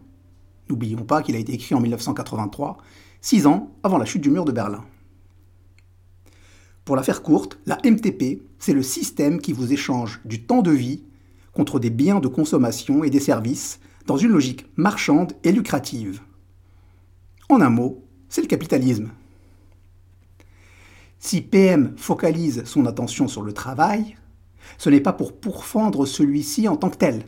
N'oublions 0.70 1.04
pas 1.04 1.22
qu'il 1.22 1.36
a 1.36 1.40
été 1.40 1.54
écrit 1.54 1.76
en 1.76 1.80
1983, 1.80 2.78
six 3.22 3.48
ans 3.48 3.72
avant 3.84 3.98
la 3.98 4.06
chute 4.06 4.22
du 4.22 4.30
mur 4.30 4.46
de 4.46 4.52
Berlin. 4.52 4.84
Pour 6.86 6.96
la 6.96 7.04
faire 7.04 7.22
courte, 7.22 7.60
la 7.66 7.78
MTP, 7.84 8.42
c'est 8.58 8.74
le 8.74 8.84
système 8.84 9.42
qui 9.42 9.54
vous 9.54 9.74
échange 9.74 10.22
du 10.26 10.44
temps 10.44 10.62
de 10.62 10.72
vie 10.72 11.04
contre 11.60 11.78
des 11.78 11.90
biens 11.90 12.22
de 12.22 12.30
consommation 12.30 13.04
et 13.04 13.10
des 13.10 13.20
services 13.20 13.82
dans 14.06 14.16
une 14.16 14.32
logique 14.32 14.66
marchande 14.78 15.34
et 15.44 15.52
lucrative. 15.52 16.22
En 17.50 17.60
un 17.60 17.70
mot, 17.70 18.02
c'est 18.30 18.40
le 18.40 18.48
capitalisme. 18.48 19.10
Si 21.20 21.42
PM 21.42 21.96
focalise 21.98 22.64
son 22.64 22.86
attention 22.86 23.28
sur 23.28 23.42
le 23.42 23.52
travail, 23.52 24.16
ce 24.78 24.90
n'est 24.90 25.02
pas 25.02 25.12
pour 25.12 25.38
pourfendre 25.38 26.06
celui-ci 26.06 26.70
en 26.70 26.78
tant 26.78 26.90
que 26.90 26.96
tel. 26.96 27.26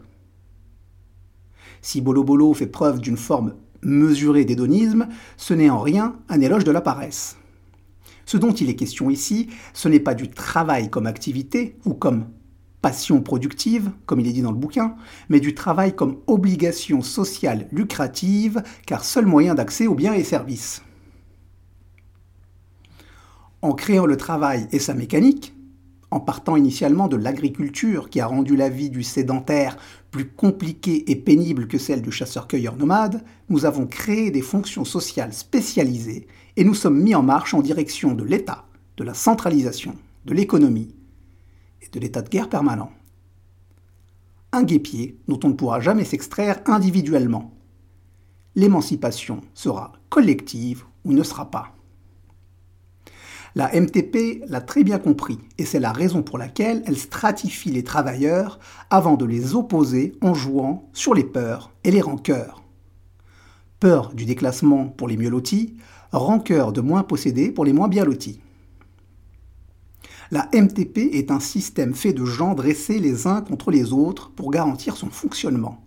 Si 1.81 2.00
Bolo 2.00 2.23
Bolo 2.23 2.53
fait 2.53 2.67
preuve 2.67 3.01
d'une 3.01 3.17
forme 3.17 3.55
mesurée 3.81 4.45
d'hédonisme, 4.45 5.09
ce 5.35 5.53
n'est 5.53 5.69
en 5.69 5.81
rien 5.81 6.15
un 6.29 6.39
éloge 6.39 6.63
de 6.63 6.71
la 6.71 6.79
paresse. 6.79 7.35
Ce 8.25 8.38
dont 8.38 8.53
il 8.53 8.69
est 8.69 8.77
question 8.77 9.09
ici, 9.09 9.50
ce 9.73 9.89
n'est 9.89 10.00
pas 10.00 10.15
du 10.15 10.29
travail 10.29 10.89
comme 10.89 11.05
activité 11.05 11.75
ou 11.83 11.93
comme 11.93 12.27
passion 12.81 13.21
productive, 13.21 13.91
comme 14.05 14.19
il 14.19 14.27
est 14.27 14.33
dit 14.33 14.41
dans 14.41 14.51
le 14.51 14.57
bouquin, 14.57 14.95
mais 15.29 15.39
du 15.39 15.53
travail 15.53 15.95
comme 15.95 16.17
obligation 16.27 17.01
sociale 17.01 17.67
lucrative, 17.71 18.63
car 18.85 19.05
seul 19.05 19.25
moyen 19.25 19.55
d'accès 19.55 19.88
aux 19.88 19.95
biens 19.95 20.13
et 20.13 20.23
services. 20.23 20.81
En 23.61 23.73
créant 23.73 24.07
le 24.07 24.17
travail 24.17 24.67
et 24.71 24.79
sa 24.79 24.95
mécanique, 24.95 25.53
en 26.09 26.19
partant 26.19 26.57
initialement 26.57 27.07
de 27.07 27.15
l'agriculture 27.15 28.09
qui 28.09 28.19
a 28.19 28.25
rendu 28.25 28.57
la 28.57 28.69
vie 28.69 28.89
du 28.89 29.03
sédentaire 29.03 29.77
plus 30.09 30.27
compliquée 30.27 31.09
et 31.09 31.15
pénible 31.15 31.67
que 31.67 31.77
celle 31.77 32.01
du 32.01 32.11
chasseur-cueilleur 32.11 32.75
nomade, 32.75 33.23
nous 33.50 33.65
avons 33.65 33.88
créé 33.88 34.29
des 34.29 34.41
fonctions 34.41 34.83
sociales 34.83 35.31
spécialisées 35.31 36.27
et 36.57 36.65
nous 36.65 36.73
sommes 36.73 37.00
mis 37.01 37.15
en 37.15 37.23
marche 37.23 37.53
en 37.53 37.61
direction 37.61 38.13
de 38.13 38.25
l'État, 38.25 38.65
de 38.97 39.05
la 39.05 39.13
centralisation, 39.13 39.95
de 40.25 40.33
l'économie 40.33 40.93
et 41.81 41.89
de 41.89 42.00
l'état 42.00 42.21
de 42.21 42.29
guerre 42.29 42.50
permanent. 42.50 42.91
Un 44.51 44.63
guépier 44.63 45.17
dont 45.27 45.39
on 45.43 45.50
ne 45.50 45.53
pourra 45.53 45.79
jamais 45.79 46.05
s'extraire 46.05 46.61
individuellement. 46.65 47.53
L'émancipation 48.55 49.41
sera 49.53 49.93
collective 50.09 50.83
ou 51.05 51.13
ne 51.13 51.23
sera 51.23 51.50
pas. 51.50 51.75
La 53.53 53.69
MTP 53.73 54.43
l'a 54.47 54.61
très 54.61 54.83
bien 54.83 54.97
compris 54.97 55.38
et 55.57 55.65
c'est 55.65 55.79
la 55.79 55.91
raison 55.91 56.23
pour 56.23 56.38
laquelle 56.38 56.83
elle 56.85 56.97
stratifie 56.97 57.69
les 57.69 57.83
travailleurs 57.83 58.59
avant 58.89 59.17
de 59.17 59.25
les 59.25 59.55
opposer 59.55 60.13
en 60.21 60.33
jouant 60.33 60.89
sur 60.93 61.13
les 61.13 61.25
peurs 61.25 61.71
et 61.83 61.91
les 61.91 62.00
rancœurs. 62.00 62.63
Peur 63.81 64.13
du 64.13 64.25
déclassement 64.25 64.85
pour 64.85 65.09
les 65.09 65.17
mieux 65.17 65.29
lotis, 65.29 65.75
rancœur 66.13 66.71
de 66.71 66.79
moins 66.79 67.03
possédés 67.03 67.51
pour 67.51 67.65
les 67.65 67.73
moins 67.73 67.89
bien 67.89 68.05
lotis. 68.05 68.39
La 70.31 70.47
MTP 70.53 71.13
est 71.13 71.29
un 71.29 71.41
système 71.41 71.93
fait 71.93 72.13
de 72.13 72.23
gens 72.23 72.53
dressés 72.53 73.00
les 73.00 73.27
uns 73.27 73.41
contre 73.41 73.69
les 73.69 73.91
autres 73.91 74.31
pour 74.31 74.50
garantir 74.50 74.95
son 74.95 75.09
fonctionnement. 75.09 75.85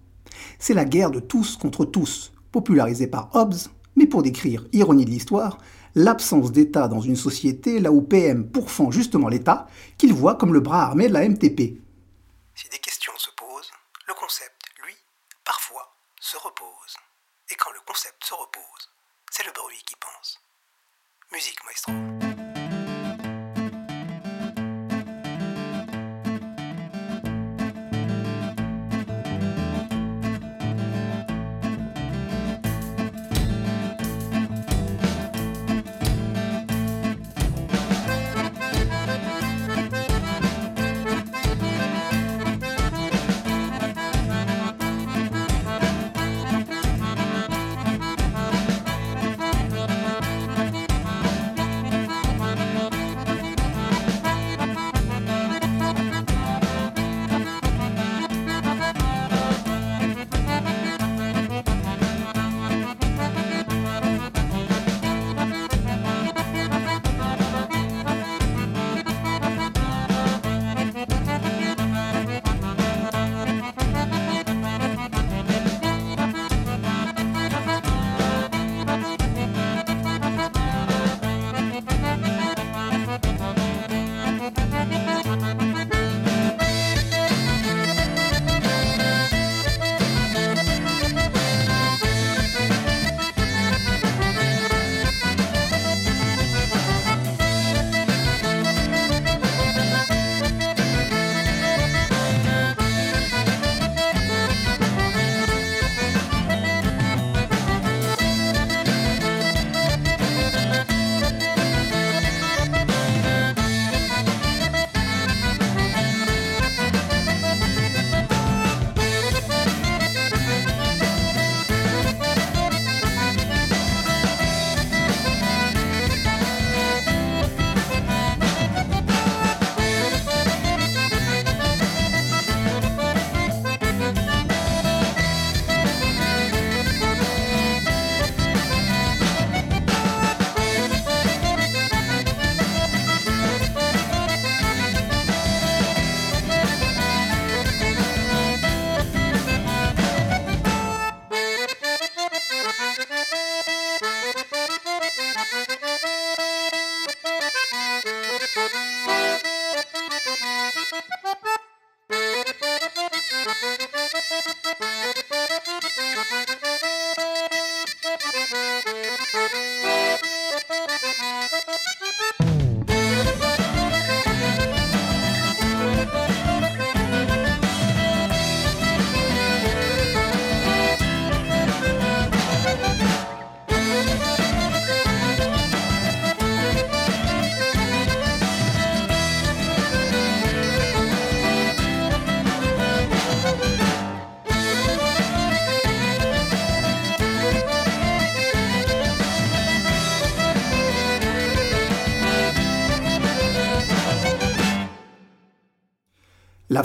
C'est 0.58 0.74
la 0.74 0.84
guerre 0.84 1.10
de 1.10 1.18
tous 1.18 1.56
contre 1.56 1.86
tous, 1.86 2.30
popularisée 2.52 3.06
par 3.06 3.34
Hobbes, 3.34 3.54
mais 3.96 4.06
pour 4.06 4.22
décrire, 4.22 4.66
ironie 4.72 5.06
de 5.06 5.10
l'histoire, 5.10 5.56
l'absence 5.94 6.52
d'État 6.52 6.88
dans 6.88 7.00
une 7.00 7.16
société 7.16 7.80
là 7.80 7.90
où 7.90 8.02
PM 8.02 8.50
pourfend 8.50 8.90
justement 8.90 9.28
l'État, 9.28 9.66
qu'il 9.96 10.12
voit 10.12 10.34
comme 10.34 10.52
le 10.52 10.60
bras 10.60 10.82
armé 10.82 11.08
de 11.08 11.14
la 11.14 11.26
MTP. 11.26 11.80
Si 12.54 12.68
des 12.68 12.78
questions 12.82 13.16
se 13.16 13.30
posent, 13.38 13.72
le 14.06 14.12
concept, 14.12 14.60
lui, 14.84 14.94
parfois, 15.42 15.96
se 16.20 16.36
repose. 16.36 16.96
Et 17.50 17.54
quand 17.54 17.70
le 17.72 17.80
concept 17.86 18.22
se 18.22 18.34
repose, 18.34 18.90
c'est 19.30 19.46
le 19.46 19.52
bruit 19.52 19.82
qui 19.86 19.94
pense. 19.96 20.38
Musique, 21.32 21.64
maestro. 21.64 22.53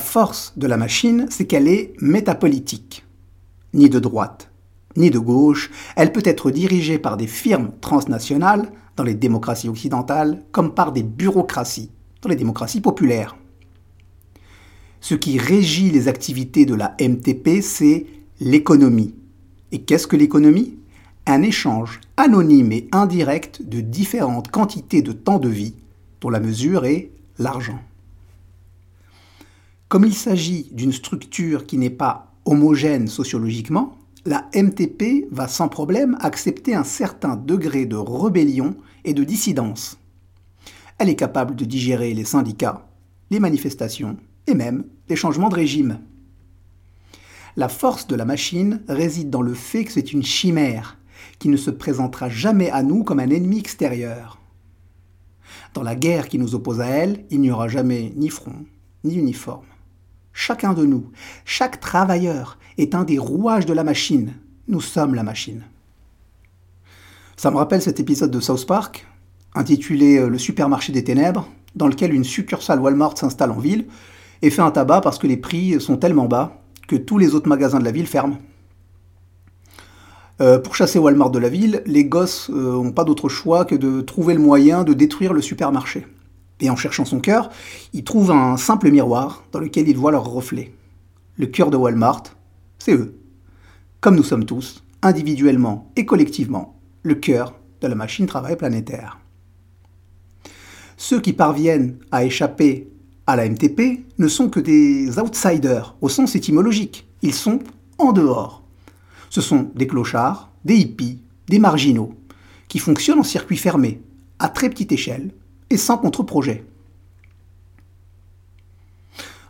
Force 0.10 0.54
de 0.58 0.66
la 0.66 0.76
machine, 0.76 1.28
c'est 1.30 1.46
qu'elle 1.46 1.68
est 1.68 1.94
métapolitique. 2.02 3.06
Ni 3.76 3.90
de 3.90 4.00
droite, 4.00 4.50
ni 4.98 5.12
de 5.12 5.20
gauche, 5.20 5.70
elle 5.96 6.12
peut 6.12 6.24
être 6.26 6.50
dirigée 6.50 6.98
par 6.98 7.16
des 7.16 7.28
firmes 7.28 7.72
transnationales 7.80 8.72
dans 8.96 9.04
les 9.04 9.14
démocraties 9.14 9.70
occidentales 9.70 10.44
comme 10.52 10.74
par 10.74 10.92
des 10.92 11.04
bureaucraties 11.04 11.92
dans 12.24 12.30
les 12.30 12.36
démocraties 12.36 12.82
populaires. 12.82 13.38
Ce 15.00 15.14
qui 15.14 15.38
régit 15.38 15.92
les 15.92 16.08
activités 16.08 16.66
de 16.66 16.74
la 16.74 16.96
MTP, 17.00 17.62
c'est 17.62 18.08
l'économie. 18.42 19.14
Et 19.72 19.84
qu'est-ce 19.84 20.08
que 20.08 20.18
l'économie? 20.18 20.80
Un 21.28 21.44
échange 21.44 22.02
anonyme 22.18 22.72
et 22.72 22.88
indirect 22.92 23.62
de 23.62 23.80
différentes 23.80 24.50
quantités 24.50 25.04
de 25.04 25.12
temps 25.12 25.38
de 25.38 25.50
vie, 25.50 25.76
dont 26.20 26.32
la 26.32 26.40
mesure 26.40 26.86
est 26.86 27.12
l'argent. 27.38 27.80
Comme 29.90 30.06
il 30.06 30.14
s'agit 30.14 30.70
d'une 30.72 30.92
structure 30.92 31.66
qui 31.66 31.80
n'est 31.80 31.90
pas 31.90 32.36
homogène 32.46 33.08
sociologiquement, 33.08 33.98
la 34.24 34.48
MTP 34.54 35.26
va 35.32 35.48
sans 35.48 35.68
problème 35.68 36.16
accepter 36.22 36.76
un 36.76 36.84
certain 36.84 37.36
degré 37.36 37.88
de 37.88 37.96
rébellion 37.96 38.76
et 39.04 39.16
de 39.16 39.24
dissidence. 39.24 39.98
Elle 41.00 41.10
est 41.10 41.16
capable 41.16 41.56
de 41.56 41.66
digérer 41.66 42.14
les 42.14 42.24
syndicats, 42.24 42.88
les 43.32 43.40
manifestations 43.40 44.18
et 44.46 44.54
même 44.54 44.84
les 45.08 45.16
changements 45.16 45.50
de 45.50 45.56
régime. 45.56 46.00
La 47.56 47.68
force 47.68 48.06
de 48.06 48.16
la 48.16 48.26
machine 48.26 48.84
réside 48.88 49.32
dans 49.32 49.42
le 49.42 49.56
fait 49.56 49.86
que 49.86 49.92
c'est 49.92 50.14
une 50.14 50.24
chimère 50.24 51.00
qui 51.40 51.50
ne 51.50 51.58
se 51.58 51.72
présentera 51.72 52.30
jamais 52.30 52.70
à 52.70 52.84
nous 52.84 53.04
comme 53.04 53.20
un 53.20 53.32
ennemi 53.32 53.58
extérieur. 53.58 54.40
Dans 55.74 55.84
la 55.84 55.96
guerre 55.96 56.28
qui 56.28 56.38
nous 56.38 56.54
oppose 56.54 56.80
à 56.80 56.86
elle, 56.86 57.26
il 57.32 57.42
n'y 57.42 57.50
aura 57.50 57.68
jamais 57.68 58.14
ni 58.16 58.30
front, 58.30 58.66
ni 59.04 59.16
uniforme. 59.16 59.66
Chacun 60.42 60.74
de 60.74 60.86
nous, 60.86 61.04
chaque 61.44 61.82
travailleur 61.82 62.58
est 62.78 62.96
un 62.96 63.04
des 63.04 63.20
rouages 63.20 63.66
de 63.66 63.74
la 63.74 63.84
machine. 63.84 64.36
Nous 64.70 64.80
sommes 64.80 65.14
la 65.14 65.22
machine. 65.22 65.64
Ça 67.36 67.52
me 67.52 67.58
rappelle 67.58 67.82
cet 67.82 68.00
épisode 68.00 68.32
de 68.32 68.40
South 68.40 68.66
Park, 68.66 69.06
intitulé 69.54 70.18
euh, 70.18 70.30
Le 70.30 70.38
supermarché 70.38 70.94
des 70.94 71.04
ténèbres, 71.04 71.50
dans 71.76 71.88
lequel 71.88 72.14
une 72.14 72.24
succursale 72.24 72.80
Walmart 72.80 73.18
s'installe 73.18 73.52
en 73.52 73.60
ville 73.60 73.88
et 74.42 74.50
fait 74.50 74.62
un 74.62 74.72
tabac 74.72 75.02
parce 75.02 75.20
que 75.20 75.28
les 75.28 75.36
prix 75.36 75.82
sont 75.82 75.98
tellement 75.98 76.30
bas 76.30 76.62
que 76.88 76.96
tous 76.96 77.18
les 77.18 77.36
autres 77.36 77.50
magasins 77.50 77.80
de 77.80 77.86
la 77.86 77.92
ville 77.92 78.08
ferment. 78.08 78.38
Euh, 80.40 80.58
pour 80.58 80.74
chasser 80.74 81.00
Walmart 81.00 81.32
de 81.32 81.40
la 81.40 81.50
ville, 81.50 81.84
les 81.86 82.06
gosses 82.06 82.48
n'ont 82.48 82.88
euh, 82.88 82.92
pas 82.92 83.04
d'autre 83.04 83.28
choix 83.28 83.66
que 83.66 83.76
de 83.76 84.00
trouver 84.00 84.36
le 84.36 84.40
moyen 84.40 84.86
de 84.86 84.94
détruire 84.94 85.34
le 85.34 85.42
supermarché. 85.42 86.08
Et 86.62 86.70
en 86.70 86.76
cherchant 86.76 87.06
son 87.06 87.20
cœur, 87.20 87.50
ils 87.94 88.04
trouvent 88.04 88.32
un 88.32 88.58
simple 88.58 88.92
miroir 88.92 89.44
dans 89.52 89.60
lequel 89.60 89.88
ils 89.88 89.98
voient 89.98 90.12
leur 90.12 90.26
reflet. 90.26 90.74
Le 91.38 91.48
cœur 91.48 91.70
de 91.70 91.78
Walmart, 91.78 92.24
c'est 92.78 92.94
eux. 92.94 93.18
Comme 94.02 94.16
nous 94.16 94.24
sommes 94.24 94.46
tous, 94.46 94.84
individuellement 95.02 95.92
et 95.96 96.06
collectivement, 96.06 96.80
le 97.04 97.16
cœur 97.16 97.54
de 97.82 97.88
la 97.88 97.96
machine 97.96 98.28
travail 98.28 98.58
planétaire. 98.58 99.20
Ceux 100.98 101.22
qui 101.22 101.32
parviennent 101.32 101.98
à 102.12 102.26
échapper 102.26 102.90
à 103.26 103.36
la 103.36 103.48
MTP 103.48 104.06
ne 104.18 104.28
sont 104.28 104.50
que 104.50 104.60
des 104.60 105.18
outsiders 105.18 105.96
au 106.02 106.10
sens 106.10 106.36
étymologique. 106.36 107.08
Ils 107.22 107.34
sont 107.34 107.60
en 107.98 108.12
dehors. 108.12 108.64
Ce 109.30 109.40
sont 109.40 109.72
des 109.76 109.88
clochards, 109.88 110.52
des 110.66 110.76
hippies, 110.76 111.22
des 111.48 111.60
marginaux, 111.60 112.14
qui 112.68 112.80
fonctionnent 112.80 113.20
en 113.20 113.24
circuit 113.24 113.58
fermé, 113.58 114.02
à 114.40 114.50
très 114.50 114.70
petite 114.70 114.92
échelle, 114.92 115.32
et 115.70 115.78
sans 115.78 115.98
contre-projet. 115.98 116.66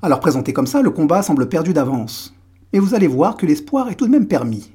Alors 0.01 0.19
présenté 0.19 0.53
comme 0.53 0.67
ça, 0.67 0.81
le 0.81 0.91
combat 0.91 1.21
semble 1.21 1.49
perdu 1.49 1.73
d'avance. 1.73 2.33
Mais 2.71 2.79
vous 2.79 2.93
allez 2.93 3.07
voir 3.07 3.35
que 3.35 3.45
l'espoir 3.45 3.89
est 3.89 3.95
tout 3.95 4.05
de 4.05 4.11
même 4.11 4.27
permis. 4.27 4.71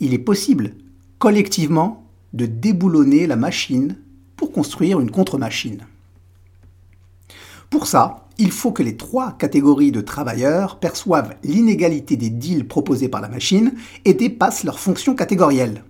Il 0.00 0.14
est 0.14 0.18
possible, 0.18 0.74
collectivement, 1.18 2.04
de 2.32 2.46
déboulonner 2.46 3.26
la 3.26 3.36
machine 3.36 3.96
pour 4.36 4.52
construire 4.52 5.00
une 5.00 5.10
contre-machine. 5.10 5.86
Pour 7.70 7.86
ça, 7.86 8.28
il 8.38 8.52
faut 8.52 8.70
que 8.70 8.82
les 8.82 8.96
trois 8.96 9.32
catégories 9.32 9.92
de 9.92 10.00
travailleurs 10.00 10.78
perçoivent 10.78 11.34
l'inégalité 11.42 12.16
des 12.16 12.30
deals 12.30 12.68
proposés 12.68 13.08
par 13.08 13.20
la 13.20 13.28
machine 13.28 13.74
et 14.04 14.14
dépassent 14.14 14.64
leurs 14.64 14.78
fonctions 14.78 15.16
catégorielles. 15.16 15.82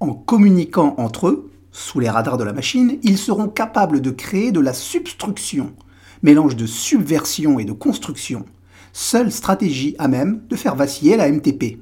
En 0.00 0.14
communiquant 0.14 0.94
entre 0.98 1.28
eux, 1.28 1.47
sous 1.78 2.00
les 2.00 2.10
radars 2.10 2.38
de 2.38 2.44
la 2.44 2.52
machine, 2.52 2.98
ils 3.04 3.18
seront 3.18 3.48
capables 3.48 4.00
de 4.00 4.10
créer 4.10 4.50
de 4.50 4.58
la 4.58 4.74
substruction, 4.74 5.74
mélange 6.22 6.56
de 6.56 6.66
subversion 6.66 7.60
et 7.60 7.64
de 7.64 7.72
construction, 7.72 8.44
seule 8.92 9.30
stratégie 9.30 9.94
à 9.98 10.08
même 10.08 10.42
de 10.48 10.56
faire 10.56 10.74
vaciller 10.74 11.16
la 11.16 11.30
MTP. 11.30 11.78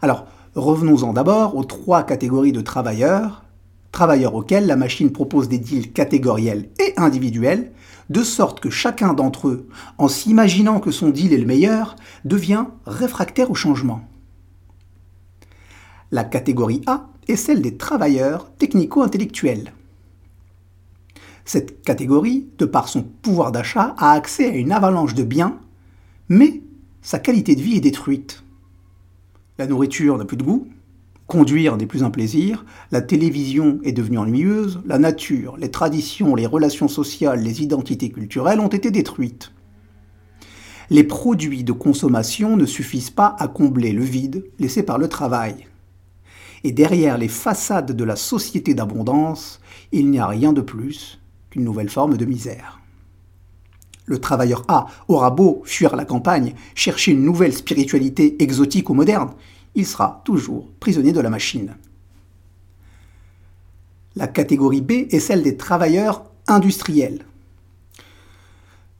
Alors, 0.00 0.26
revenons-en 0.54 1.12
d'abord 1.12 1.56
aux 1.56 1.64
trois 1.64 2.04
catégories 2.04 2.52
de 2.52 2.62
travailleurs, 2.62 3.44
travailleurs 3.92 4.34
auxquels 4.34 4.66
la 4.66 4.76
machine 4.76 5.12
propose 5.12 5.48
des 5.48 5.58
deals 5.58 5.92
catégoriels 5.92 6.70
et 6.80 6.94
individuels, 6.96 7.72
de 8.08 8.22
sorte 8.22 8.60
que 8.60 8.70
chacun 8.70 9.12
d'entre 9.12 9.48
eux, 9.48 9.68
en 9.98 10.08
s'imaginant 10.08 10.80
que 10.80 10.90
son 10.90 11.10
deal 11.10 11.34
est 11.34 11.38
le 11.38 11.46
meilleur, 11.46 11.96
devient 12.24 12.64
réfractaire 12.86 13.50
au 13.50 13.54
changement. 13.54 14.00
La 16.12 16.24
catégorie 16.24 16.82
A 16.86 17.08
est 17.28 17.36
celle 17.36 17.62
des 17.62 17.76
travailleurs 17.76 18.50
technico-intellectuels. 18.58 19.72
Cette 21.44 21.82
catégorie, 21.82 22.48
de 22.58 22.64
par 22.64 22.88
son 22.88 23.02
pouvoir 23.02 23.52
d'achat, 23.52 23.94
a 23.98 24.12
accès 24.12 24.46
à 24.46 24.56
une 24.56 24.72
avalanche 24.72 25.14
de 25.14 25.22
biens, 25.22 25.58
mais 26.28 26.62
sa 27.02 27.18
qualité 27.18 27.54
de 27.54 27.60
vie 27.60 27.76
est 27.76 27.80
détruite. 27.80 28.42
La 29.58 29.66
nourriture 29.66 30.18
n'a 30.18 30.24
plus 30.24 30.36
de 30.36 30.42
goût, 30.42 30.66
conduire 31.26 31.76
n'est 31.76 31.86
plus 31.86 32.02
un 32.02 32.10
plaisir, 32.10 32.64
la 32.90 33.00
télévision 33.00 33.78
est 33.84 33.92
devenue 33.92 34.18
ennuyeuse, 34.18 34.80
la 34.86 34.98
nature, 34.98 35.56
les 35.56 35.70
traditions, 35.70 36.34
les 36.34 36.46
relations 36.46 36.88
sociales, 36.88 37.42
les 37.42 37.62
identités 37.62 38.10
culturelles 38.10 38.60
ont 38.60 38.68
été 38.68 38.90
détruites. 38.90 39.52
Les 40.90 41.04
produits 41.04 41.64
de 41.64 41.72
consommation 41.72 42.56
ne 42.56 42.66
suffisent 42.66 43.10
pas 43.10 43.34
à 43.38 43.48
combler 43.48 43.92
le 43.92 44.04
vide 44.04 44.44
laissé 44.58 44.82
par 44.82 44.98
le 44.98 45.08
travail 45.08 45.66
et 46.66 46.72
derrière 46.72 47.16
les 47.16 47.28
façades 47.28 47.92
de 47.92 48.02
la 48.02 48.16
société 48.16 48.74
d'abondance, 48.74 49.60
il 49.92 50.10
n'y 50.10 50.18
a 50.18 50.26
rien 50.26 50.52
de 50.52 50.60
plus 50.60 51.20
qu'une 51.48 51.62
nouvelle 51.62 51.88
forme 51.88 52.16
de 52.16 52.24
misère. 52.24 52.80
Le 54.04 54.18
travailleur 54.18 54.64
A 54.66 54.88
aura 55.06 55.30
beau 55.30 55.62
fuir 55.64 55.94
la 55.94 56.04
campagne, 56.04 56.54
chercher 56.74 57.12
une 57.12 57.22
nouvelle 57.22 57.52
spiritualité 57.52 58.42
exotique 58.42 58.90
ou 58.90 58.94
moderne, 58.94 59.30
il 59.76 59.86
sera 59.86 60.22
toujours 60.24 60.66
prisonnier 60.80 61.12
de 61.12 61.20
la 61.20 61.30
machine. 61.30 61.76
La 64.16 64.26
catégorie 64.26 64.80
B 64.80 65.06
est 65.10 65.20
celle 65.20 65.44
des 65.44 65.56
travailleurs 65.56 66.24
industriels. 66.48 67.26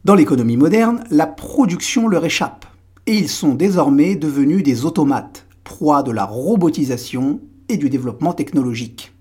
Dans 0.05 0.15
l'économie 0.15 0.57
moderne, 0.57 1.03
la 1.11 1.27
production 1.27 2.07
leur 2.07 2.25
échappe 2.25 2.65
et 3.07 3.17
ils 3.17 3.29
sont 3.29 3.57
désormais 3.57 4.15
devenus 4.15 4.63
des 4.63 4.85
automates, 4.85 5.47
proie 5.65 6.05
de 6.05 6.13
la 6.13 6.25
robotisation 6.25 7.41
et 7.69 7.77
du 7.77 7.91
développement 7.91 8.33
technologique. 8.33 9.13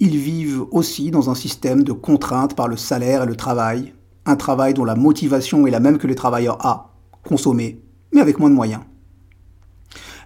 Ils 0.00 0.16
vivent 0.16 0.64
aussi 0.70 1.10
dans 1.10 1.30
un 1.30 1.34
système 1.34 1.84
de 1.84 1.92
contraintes 1.92 2.56
par 2.56 2.68
le 2.68 2.76
salaire 2.76 3.22
et 3.22 3.26
le 3.26 3.36
travail, 3.36 3.94
un 4.26 4.36
travail 4.36 4.74
dont 4.74 4.84
la 4.84 4.96
motivation 4.96 5.66
est 5.66 5.70
la 5.70 5.80
même 5.80 5.98
que 5.98 6.06
les 6.06 6.14
travailleurs 6.14 6.64
A, 6.66 6.94
consommer, 7.24 7.80
mais 8.12 8.20
avec 8.20 8.38
moins 8.38 8.50
de 8.50 8.54
moyens. 8.54 8.82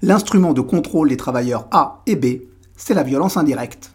L'instrument 0.03 0.53
de 0.53 0.61
contrôle 0.61 1.09
des 1.09 1.17
travailleurs 1.17 1.69
A 1.71 2.03
et 2.07 2.17
B, 2.17 2.43
c'est 2.77 2.95
la 2.95 3.03
violence 3.03 3.37
indirecte. 3.37 3.93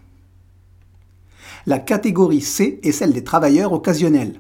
La 1.68 1.78
catégorie 1.78 2.42
C 2.42 2.80
est 2.84 2.92
celle 2.92 3.14
des 3.14 3.24
travailleurs 3.24 3.74
occasionnels, 3.74 4.40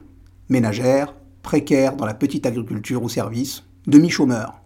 ménagères, 0.49 1.15
précaires 1.43 1.95
dans 1.95 2.05
la 2.05 2.15
petite 2.15 2.45
agriculture 2.45 3.03
ou 3.03 3.09
service, 3.09 3.63
demi-chômeurs. 3.87 4.60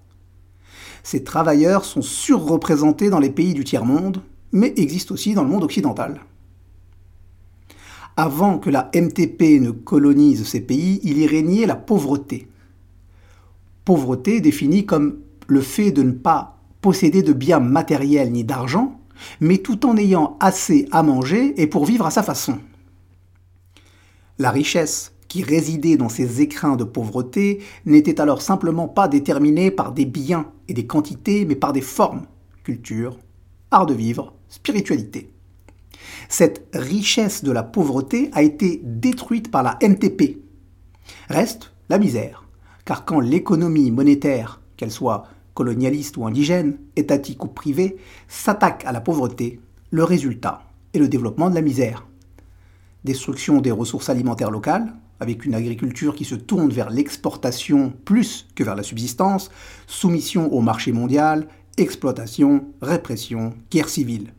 Ces 1.06 1.24
travailleurs 1.24 1.86
sont 1.86 2.02
surreprésentés 2.02 3.12
dans 3.12 3.20
les 3.20 3.30
pays 3.30 3.54
du 3.54 3.64
tiers-monde, 3.64 4.24
mais 4.52 4.74
existent 4.76 5.14
aussi 5.14 5.36
dans 5.36 5.44
le 5.44 5.50
monde 5.50 5.64
occidental. 5.64 6.20
Avant 8.18 8.58
que 8.58 8.72
la 8.72 8.90
MTP 8.96 9.62
ne 9.62 9.70
colonise 9.70 10.48
ces 10.48 10.62
pays, 10.62 11.00
il 11.04 11.20
y 11.20 11.28
régnait 11.28 11.68
la 11.68 11.76
pauvreté. 11.76 12.48
Pauvreté 13.86 14.42
définie 14.42 14.88
comme 14.88 15.20
le 15.46 15.62
fait 15.62 15.92
de 15.92 16.02
ne 16.02 16.12
pas 16.12 16.58
posséder 16.82 17.22
de 17.22 17.34
biens 17.34 17.60
matériels 17.60 18.32
ni 18.32 18.44
d'argent, 18.44 19.00
mais 19.40 19.60
tout 19.60 19.86
en 19.86 19.98
ayant 19.98 20.38
assez 20.40 20.88
à 20.92 21.04
manger 21.04 21.54
et 21.62 21.68
pour 21.68 21.86
vivre 21.86 22.08
à 22.08 22.12
sa 22.12 22.24
façon. 22.24 22.58
La 24.40 24.50
richesse 24.50 25.14
qui 25.36 25.44
résidait 25.44 25.98
dans 25.98 26.08
ces 26.08 26.40
écrins 26.40 26.78
de 26.78 26.86
pauvreté 26.86 27.62
n'était 27.86 28.22
alors 28.22 28.42
simplement 28.42 28.88
pas 28.88 29.10
déterminé 29.10 29.70
par 29.70 29.92
des 29.92 30.06
biens 30.06 30.50
et 30.70 30.74
des 30.74 30.88
quantités, 30.88 31.44
mais 31.44 31.58
par 31.58 31.74
des 31.74 31.82
formes, 31.82 32.26
culture, 32.64 33.20
art 33.70 33.86
de 33.86 33.94
vivre, 33.94 34.34
spiritualité. 34.48 35.34
Cette 36.30 36.66
richesse 36.72 37.44
de 37.44 37.52
la 37.52 37.64
pauvreté 37.64 38.30
a 38.32 38.44
été 38.44 38.80
détruite 38.86 39.52
par 39.52 39.62
la 39.62 39.78
MTP. 39.82 40.38
Reste 41.28 41.74
la 41.90 41.98
misère, 41.98 42.46
car 42.86 43.04
quand 43.04 43.20
l'économie 43.20 43.92
monétaire, 43.92 44.62
qu'elle 44.78 44.90
soit 44.90 45.26
colonialiste 45.54 46.16
ou 46.16 46.26
indigène, 46.26 46.78
étatique 46.96 47.44
ou 47.44 47.50
privée, 47.50 47.98
s'attaque 48.30 48.86
à 48.86 48.94
la 48.94 49.02
pauvreté, 49.02 49.60
le 49.92 50.06
résultat 50.06 50.64
est 50.94 51.00
le 51.00 51.10
développement 51.10 51.50
de 51.50 51.56
la 51.56 51.62
misère. 51.62 52.08
Destruction 53.04 53.60
des 53.60 53.72
ressources 53.72 54.08
alimentaires 54.08 54.50
locales, 54.50 54.94
avec 55.20 55.46
une 55.46 55.56
agriculture 55.56 56.16
qui 56.16 56.26
se 56.26 56.36
tourne 56.36 56.72
vers 56.72 56.90
l'exportation 56.90 57.94
plus 58.04 58.48
que 58.56 58.64
vers 58.64 58.76
la 58.76 58.84
subsistance, 58.84 59.50
soumission 59.88 60.52
au 60.54 60.62
marché 60.62 60.92
mondial, 60.92 61.48
exploitation, 61.78 62.66
répression, 62.82 63.54
guerre 63.72 63.90
civile. 63.90 64.34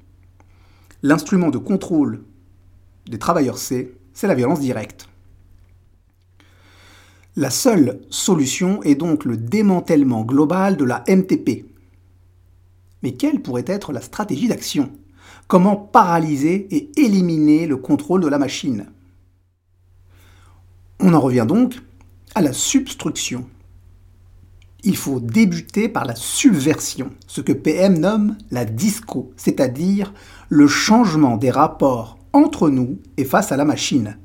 L'instrument 1.03 1.51
de 1.51 1.59
contrôle 1.59 2.25
des 3.07 3.19
travailleurs 3.19 3.59
C, 3.59 3.95
c'est 4.13 4.27
la 4.27 4.35
violence 4.35 4.61
directe. 4.61 5.09
La 7.37 7.51
seule 7.51 8.01
solution 8.09 8.83
est 8.83 8.95
donc 8.95 9.27
le 9.27 9.37
démantèlement 9.37 10.23
global 10.23 10.77
de 10.77 10.85
la 10.85 11.05
MTP. 11.07 11.67
Mais 13.03 13.13
quelle 13.13 13.43
pourrait 13.43 13.65
être 13.67 13.93
la 13.93 14.01
stratégie 14.01 14.49
d'action? 14.49 14.91
Comment 15.47 15.77
paralyser 15.77 16.67
et 16.75 16.91
éliminer 16.99 17.67
le 17.67 17.77
contrôle 17.77 18.23
de 18.23 18.29
la 18.29 18.39
machine? 18.39 18.87
On 21.01 21.13
en 21.13 21.21
revient 21.21 21.45
donc 21.47 21.81
à 22.35 22.41
la 22.41 22.53
substruction. 22.53 23.47
Il 24.83 24.97
faut 24.97 25.21
débuter 25.21 25.89
par 25.89 26.05
la 26.05 26.15
subversion, 26.15 27.11
ce 27.27 27.41
que 27.41 27.53
PM 27.53 27.99
nomme 27.99 28.37
la 28.51 28.65
disco, 28.65 29.33
c'est-à-dire 29.37 30.13
le 30.49 30.67
changement 30.69 31.37
des 31.37 31.51
rapports 31.51 32.19
entre 32.33 32.71
nous 32.71 32.99
et 33.17 33.25
face 33.25 33.53
à 33.53 33.57
la 33.57 33.65
machine. 33.65 34.17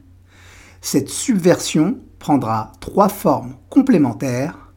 Cette 0.81 1.09
subversion 1.09 1.97
prendra 2.19 2.71
trois 2.79 3.09
formes 3.09 3.55
complémentaires, 3.69 4.71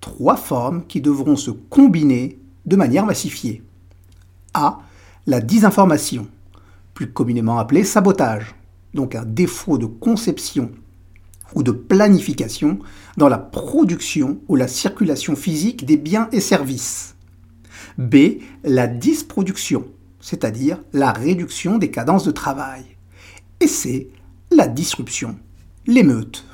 trois 0.00 0.36
formes 0.36 0.84
qui 0.86 1.00
devront 1.00 1.36
se 1.36 1.50
combiner 1.50 2.38
de 2.66 2.76
manière 2.76 3.06
massifiée. 3.06 3.62
A. 4.54 4.80
La 5.26 5.40
désinformation, 5.40 6.26
plus 6.94 7.12
communément 7.12 7.58
appelée 7.58 7.84
sabotage, 7.84 8.54
donc 8.94 9.14
un 9.14 9.24
défaut 9.24 9.78
de 9.78 9.86
conception 9.86 10.70
ou 11.54 11.62
de 11.62 11.72
planification 11.72 12.78
dans 13.16 13.28
la 13.28 13.38
production 13.38 14.40
ou 14.48 14.56
la 14.56 14.68
circulation 14.68 15.36
physique 15.36 15.84
des 15.84 15.96
biens 15.96 16.28
et 16.32 16.40
services. 16.40 17.16
B. 17.98 18.40
La 18.64 18.86
disproduction, 18.86 19.86
c'est-à-dire 20.20 20.82
la 20.92 21.12
réduction 21.12 21.78
des 21.78 21.90
cadences 21.90 22.24
de 22.24 22.30
travail. 22.30 22.84
Et 23.60 23.66
C. 23.66 24.10
La 24.50 24.68
disruption, 24.68 25.36
l'émeute. 25.86 26.44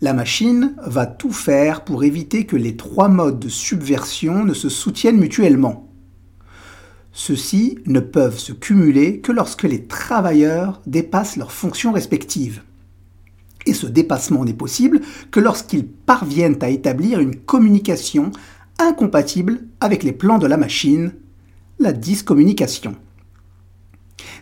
La 0.00 0.12
machine 0.12 0.74
va 0.82 1.06
tout 1.06 1.32
faire 1.32 1.84
pour 1.84 2.04
éviter 2.04 2.46
que 2.46 2.56
les 2.56 2.76
trois 2.76 3.08
modes 3.08 3.38
de 3.38 3.48
subversion 3.48 4.44
ne 4.44 4.54
se 4.54 4.68
soutiennent 4.68 5.18
mutuellement. 5.18 5.90
Ceux-ci 7.12 7.78
ne 7.86 8.00
peuvent 8.00 8.38
se 8.38 8.52
cumuler 8.52 9.20
que 9.20 9.32
lorsque 9.32 9.64
les 9.64 9.86
travailleurs 9.86 10.80
dépassent 10.86 11.36
leurs 11.36 11.52
fonctions 11.52 11.92
respectives. 11.92 12.62
Et 13.66 13.74
ce 13.74 13.86
dépassement 13.86 14.44
n'est 14.44 14.54
possible 14.54 15.00
que 15.30 15.40
lorsqu'ils 15.40 15.86
parviennent 15.86 16.58
à 16.60 16.70
établir 16.70 17.20
une 17.20 17.36
communication 17.36 18.32
incompatible 18.78 19.60
avec 19.80 20.02
les 20.02 20.12
plans 20.12 20.38
de 20.38 20.46
la 20.46 20.56
machine, 20.56 21.12
la 21.78 21.92
discommunication. 21.92 22.96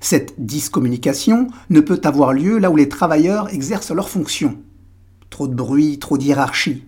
Cette 0.01 0.35
discommunication 0.39 1.49
ne 1.71 1.81
peut 1.81 2.01
avoir 2.05 2.33
lieu 2.33 2.59
là 2.59 2.71
où 2.71 2.77
les 2.77 2.89
travailleurs 2.89 3.53
exercent 3.53 3.91
leurs 3.91 4.09
fonctions. 4.09 4.59
Trop 5.31 5.49
de 5.49 5.55
bruit, 5.55 5.99
trop 5.99 6.19
d'hierarchie. 6.19 6.85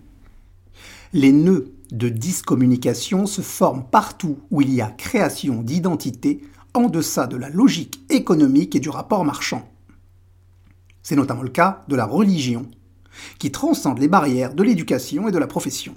Les 1.13 1.31
nœuds 1.31 1.73
de 1.91 2.09
discommunication 2.09 3.25
se 3.25 3.41
forment 3.41 3.83
partout 3.89 4.39
où 4.49 4.61
il 4.61 4.73
y 4.73 4.81
a 4.81 4.87
création 4.87 5.61
d'identité 5.61 6.41
en 6.73 6.87
deçà 6.87 7.27
de 7.27 7.35
la 7.35 7.49
logique 7.49 8.01
économique 8.09 8.75
et 8.75 8.79
du 8.79 8.89
rapport 8.89 9.25
marchand. 9.25 9.67
C'est 11.03 11.15
notamment 11.15 11.43
le 11.43 11.49
cas 11.49 11.83
de 11.87 11.95
la 11.95 12.05
religion, 12.05 12.69
qui 13.39 13.51
transcende 13.51 13.99
les 13.99 14.07
barrières 14.07 14.53
de 14.53 14.63
l'éducation 14.63 15.27
et 15.27 15.31
de 15.31 15.37
la 15.37 15.47
profession. 15.47 15.95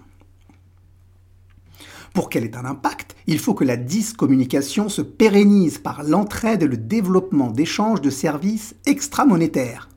Pour 2.13 2.31
qu'elle 2.31 2.45
ait 2.45 2.57
un 2.57 2.65
impact, 2.65 3.17
il 3.27 3.41
faut 3.41 3.55
que 3.55 3.65
la 3.65 3.77
discommunication 3.77 4.89
se 4.89 5.03
pérennise 5.03 5.79
par 5.79 6.05
l'entraide 6.05 6.63
et 6.63 6.69
le 6.69 6.77
développement 6.77 7.51
d'échanges 7.51 8.01
de 8.01 8.11
services 8.11 8.77
extramonétaires. 8.87 9.89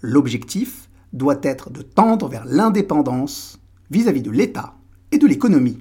L'objectif 0.00 0.88
doit 1.12 1.38
être 1.42 1.70
de 1.70 1.82
tendre 1.82 2.28
vers 2.28 2.44
l'indépendance 2.44 3.60
vis-à-vis 3.90 4.22
de 4.22 4.32
l'État 4.32 4.74
et 5.12 5.18
de 5.18 5.26
l'économie. 5.26 5.78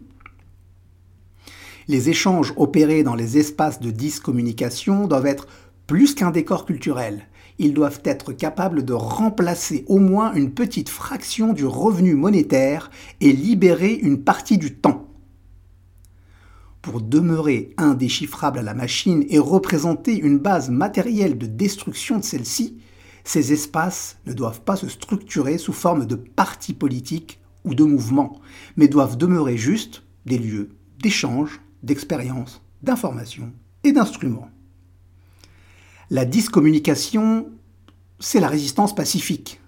Les 1.87 2.09
échanges 2.09 2.53
opérés 2.55 3.03
dans 3.03 3.15
les 3.15 3.39
espaces 3.39 3.79
de 3.79 3.89
discommunication 3.89 5.07
doivent 5.07 5.25
être 5.25 5.47
plus 5.87 6.13
qu'un 6.13 6.31
décor 6.31 6.65
culturel 6.65 7.27
ils 7.59 7.73
doivent 7.73 8.01
être 8.03 8.33
capables 8.33 8.83
de 8.83 8.93
remplacer 8.93 9.85
au 9.87 9.99
moins 9.99 10.33
une 10.33 10.51
petite 10.51 10.89
fraction 10.89 11.53
du 11.53 11.65
revenu 11.65 12.15
monétaire 12.15 12.89
et 13.21 13.31
libérer 13.31 13.93
une 13.93 14.23
partie 14.23 14.57
du 14.57 14.75
temps. 14.75 15.07
Pour 16.81 17.01
demeurer 17.01 17.73
indéchiffrable 17.77 18.59
à 18.59 18.63
la 18.63 18.73
machine 18.73 19.25
et 19.29 19.39
représenter 19.39 20.17
une 20.17 20.37
base 20.37 20.69
matérielle 20.69 21.37
de 21.37 21.45
destruction 21.45 22.19
de 22.19 22.23
celle-ci, 22.23 22.77
ces 23.23 23.53
espaces 23.53 24.17
ne 24.25 24.33
doivent 24.33 24.61
pas 24.61 24.75
se 24.75 24.89
structurer 24.89 25.57
sous 25.57 25.71
forme 25.71 26.05
de 26.05 26.15
partis 26.15 26.73
politiques 26.73 27.39
ou 27.63 27.73
de 27.73 27.85
mouvements, 27.85 28.41
mais 28.75 28.89
doivent 28.89 29.17
demeurer 29.17 29.57
juste 29.57 30.03
des 30.25 30.37
lieux 30.37 30.71
d'échange, 31.01 31.61
d'expérience, 31.83 32.61
d'information 32.81 33.53
et 33.83 33.93
d'instruments. 33.93 34.49
La 36.13 36.25
discommunication, 36.25 37.47
c'est 38.19 38.39
la 38.39 38.47
résistance 38.47 38.93
pacifique. 38.93 39.59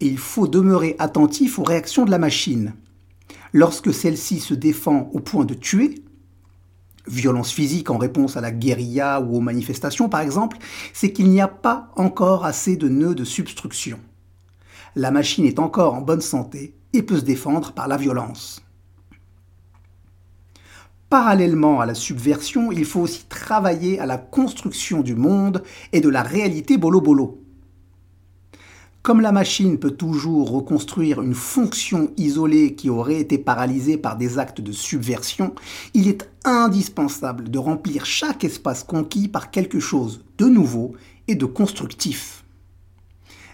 Et 0.00 0.06
il 0.06 0.16
faut 0.16 0.48
demeurer 0.48 0.96
attentif 0.98 1.58
aux 1.58 1.62
réactions 1.62 2.06
de 2.06 2.10
la 2.10 2.16
machine. 2.16 2.72
Lorsque 3.52 3.92
celle-ci 3.92 4.40
se 4.40 4.54
défend 4.54 5.10
au 5.12 5.20
point 5.20 5.44
de 5.44 5.52
tuer, 5.52 6.02
violence 7.06 7.52
physique 7.52 7.90
en 7.90 7.98
réponse 7.98 8.38
à 8.38 8.40
la 8.40 8.50
guérilla 8.50 9.20
ou 9.20 9.36
aux 9.36 9.40
manifestations 9.40 10.08
par 10.08 10.22
exemple, 10.22 10.56
c'est 10.94 11.12
qu'il 11.12 11.28
n'y 11.28 11.42
a 11.42 11.48
pas 11.48 11.92
encore 11.96 12.46
assez 12.46 12.78
de 12.78 12.88
nœuds 12.88 13.14
de 13.14 13.24
substruction. 13.24 14.00
La 14.96 15.10
machine 15.10 15.44
est 15.44 15.58
encore 15.58 15.92
en 15.92 16.00
bonne 16.00 16.22
santé 16.22 16.78
et 16.94 17.02
peut 17.02 17.18
se 17.18 17.24
défendre 17.24 17.72
par 17.72 17.88
la 17.88 17.98
violence. 17.98 18.63
Parallèlement 21.14 21.78
à 21.78 21.86
la 21.86 21.94
subversion, 21.94 22.72
il 22.72 22.84
faut 22.84 23.02
aussi 23.02 23.26
travailler 23.28 24.00
à 24.00 24.04
la 24.04 24.18
construction 24.18 25.00
du 25.00 25.14
monde 25.14 25.62
et 25.92 26.00
de 26.00 26.08
la 26.08 26.24
réalité 26.24 26.76
bolo-bolo. 26.76 27.40
Comme 29.02 29.20
la 29.20 29.30
machine 29.30 29.78
peut 29.78 29.92
toujours 29.92 30.50
reconstruire 30.50 31.22
une 31.22 31.34
fonction 31.34 32.10
isolée 32.16 32.74
qui 32.74 32.90
aurait 32.90 33.20
été 33.20 33.38
paralysée 33.38 33.96
par 33.96 34.16
des 34.16 34.40
actes 34.40 34.60
de 34.60 34.72
subversion, 34.72 35.54
il 35.94 36.08
est 36.08 36.28
indispensable 36.44 37.48
de 37.48 37.58
remplir 37.60 38.04
chaque 38.04 38.42
espace 38.42 38.82
conquis 38.82 39.28
par 39.28 39.52
quelque 39.52 39.78
chose 39.78 40.24
de 40.38 40.46
nouveau 40.46 40.94
et 41.28 41.36
de 41.36 41.46
constructif. 41.46 42.44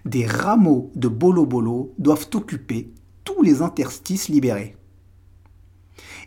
Des 0.06 0.24
rameaux 0.24 0.90
de 0.94 1.08
bolo-bolo 1.08 1.92
doivent 1.98 2.30
occuper 2.32 2.90
tous 3.22 3.42
les 3.42 3.60
interstices 3.60 4.30
libérés 4.30 4.76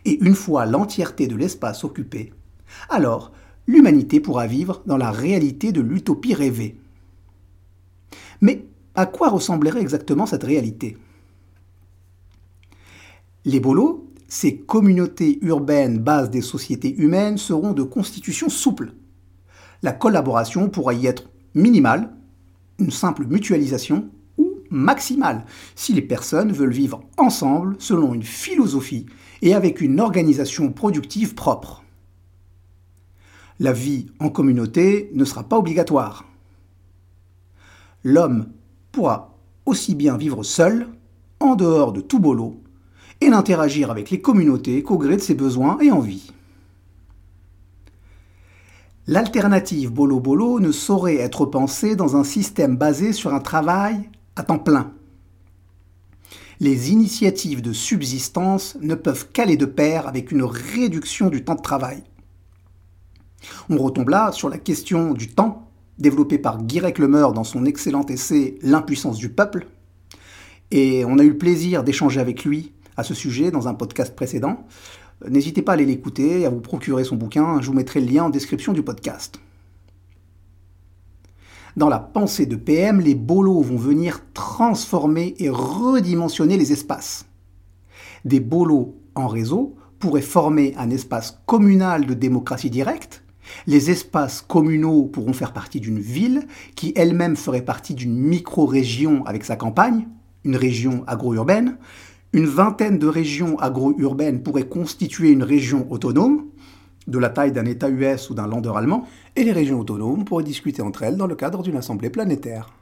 et 0.04 0.22
une 0.24 0.34
fois 0.34 0.66
l'entièreté 0.66 1.26
de 1.26 1.36
l'espace 1.36 1.84
occupé, 1.84 2.32
alors 2.90 3.32
l'humanité 3.66 4.20
pourra 4.20 4.46
vivre 4.46 4.82
dans 4.86 4.96
la 4.96 5.10
réalité 5.10 5.72
de 5.72 5.80
l'utopie 5.80 6.34
rêvée. 6.34 6.78
Mais 8.40 8.66
à 8.94 9.06
quoi 9.06 9.30
ressemblerait 9.30 9.80
exactement 9.80 10.26
cette 10.26 10.44
réalité? 10.44 10.96
Les 13.44 13.60
bolos, 13.60 14.10
ces 14.28 14.56
communautés 14.56 15.38
urbaines 15.42 15.98
bases 15.98 16.30
des 16.30 16.42
sociétés 16.42 16.94
humaines, 16.96 17.38
seront 17.38 17.72
de 17.72 17.82
constitution 17.82 18.48
souple. 18.48 18.94
La 19.82 19.92
collaboration 19.92 20.68
pourra 20.68 20.94
y 20.94 21.06
être 21.06 21.30
minimale, 21.54 22.14
une 22.78 22.90
simple 22.90 23.26
mutualisation, 23.26 24.08
maximale, 24.74 25.44
si 25.74 25.92
les 25.92 26.02
personnes 26.02 26.52
veulent 26.52 26.72
vivre 26.72 27.02
ensemble 27.16 27.76
selon 27.78 28.12
une 28.12 28.22
philosophie 28.22 29.06
et 29.42 29.54
avec 29.54 29.80
une 29.80 30.00
organisation 30.00 30.72
productive 30.72 31.34
propre. 31.34 31.82
La 33.60 33.72
vie 33.72 34.06
en 34.18 34.30
communauté 34.30 35.10
ne 35.14 35.24
sera 35.24 35.44
pas 35.44 35.58
obligatoire. 35.58 36.24
L'homme 38.02 38.48
pourra 38.92 39.34
aussi 39.64 39.94
bien 39.94 40.16
vivre 40.16 40.42
seul, 40.42 40.88
en 41.40 41.54
dehors 41.54 41.92
de 41.92 42.00
tout 42.00 42.18
boulot, 42.18 42.60
et 43.20 43.28
n'interagir 43.28 43.90
avec 43.90 44.10
les 44.10 44.20
communautés 44.20 44.82
qu'au 44.82 44.98
gré 44.98 45.16
de 45.16 45.22
ses 45.22 45.34
besoins 45.34 45.78
et 45.80 45.90
envies. 45.90 46.32
L'alternative 49.06 49.92
bolo-bolo 49.92 50.60
ne 50.60 50.72
saurait 50.72 51.16
être 51.16 51.44
pensée 51.44 51.94
dans 51.94 52.16
un 52.16 52.24
système 52.24 52.76
basé 52.76 53.12
sur 53.12 53.34
un 53.34 53.40
travail 53.40 54.08
à 54.36 54.42
temps 54.42 54.58
plein 54.58 54.92
les 56.60 56.92
initiatives 56.92 57.62
de 57.62 57.72
subsistance 57.72 58.76
ne 58.80 58.94
peuvent 58.94 59.28
qu'aller 59.32 59.56
de 59.56 59.66
pair 59.66 60.06
avec 60.06 60.32
une 60.32 60.44
réduction 60.44 61.28
du 61.28 61.44
temps 61.44 61.54
de 61.54 61.62
travail. 61.62 62.02
On 63.68 63.76
retombe 63.78 64.08
là 64.08 64.32
sur 64.32 64.48
la 64.48 64.58
question 64.58 65.12
du 65.12 65.28
temps, 65.28 65.68
développée 65.98 66.38
par 66.38 66.62
Guy 66.62 66.80
Reclemer 66.80 67.26
dans 67.34 67.44
son 67.44 67.66
excellent 67.66 68.06
essai 68.06 68.58
L'impuissance 68.62 69.18
du 69.18 69.28
peuple, 69.28 69.66
et 70.70 71.04
on 71.04 71.18
a 71.18 71.24
eu 71.24 71.30
le 71.30 71.38
plaisir 71.38 71.84
d'échanger 71.84 72.20
avec 72.20 72.44
lui 72.44 72.72
à 72.96 73.02
ce 73.02 73.14
sujet 73.14 73.50
dans 73.50 73.68
un 73.68 73.74
podcast 73.74 74.14
précédent. 74.14 74.64
N'hésitez 75.28 75.62
pas 75.62 75.72
à 75.72 75.74
aller 75.74 75.84
l'écouter 75.84 76.46
à 76.46 76.50
vous 76.50 76.60
procurer 76.60 77.04
son 77.04 77.16
bouquin, 77.16 77.60
je 77.60 77.66
vous 77.66 77.74
mettrai 77.74 78.00
le 78.00 78.06
lien 78.06 78.24
en 78.24 78.30
description 78.30 78.72
du 78.72 78.82
podcast. 78.82 79.38
Dans 81.76 81.88
la 81.88 81.98
pensée 81.98 82.46
de 82.46 82.54
PM, 82.54 83.00
les 83.00 83.16
bolos 83.16 83.62
vont 83.62 83.76
venir 83.76 84.20
transformer 84.32 85.34
et 85.38 85.48
redimensionner 85.48 86.56
les 86.56 86.72
espaces. 86.72 87.26
Des 88.24 88.38
bolos 88.38 88.94
en 89.16 89.26
réseau 89.26 89.74
pourraient 89.98 90.22
former 90.22 90.74
un 90.78 90.90
espace 90.90 91.40
communal 91.46 92.06
de 92.06 92.14
démocratie 92.14 92.70
directe. 92.70 93.24
Les 93.66 93.90
espaces 93.90 94.40
communaux 94.40 95.06
pourront 95.06 95.32
faire 95.32 95.52
partie 95.52 95.80
d'une 95.80 95.98
ville 95.98 96.46
qui 96.76 96.92
elle-même 96.94 97.34
ferait 97.34 97.64
partie 97.64 97.94
d'une 97.94 98.16
micro-région 98.16 99.26
avec 99.26 99.44
sa 99.44 99.56
campagne, 99.56 100.06
une 100.44 100.56
région 100.56 101.02
agro-urbaine. 101.08 101.76
Une 102.32 102.46
vingtaine 102.46 103.00
de 103.00 103.08
régions 103.08 103.58
agro-urbaines 103.58 104.44
pourraient 104.44 104.68
constituer 104.68 105.30
une 105.30 105.42
région 105.42 105.88
autonome, 105.90 106.46
de 107.06 107.18
la 107.18 107.28
taille 107.28 107.52
d'un 107.52 107.64
État 107.64 107.88
US 107.88 108.30
ou 108.30 108.34
d'un 108.34 108.46
Lander 108.46 108.72
allemand, 108.74 109.06
et 109.36 109.44
les 109.44 109.52
régions 109.52 109.80
autonomes 109.80 110.24
pourraient 110.24 110.44
discuter 110.44 110.82
entre 110.82 111.02
elles 111.02 111.16
dans 111.16 111.26
le 111.26 111.34
cadre 111.34 111.62
d'une 111.62 111.76
assemblée 111.76 112.10
planétaire. 112.10 112.72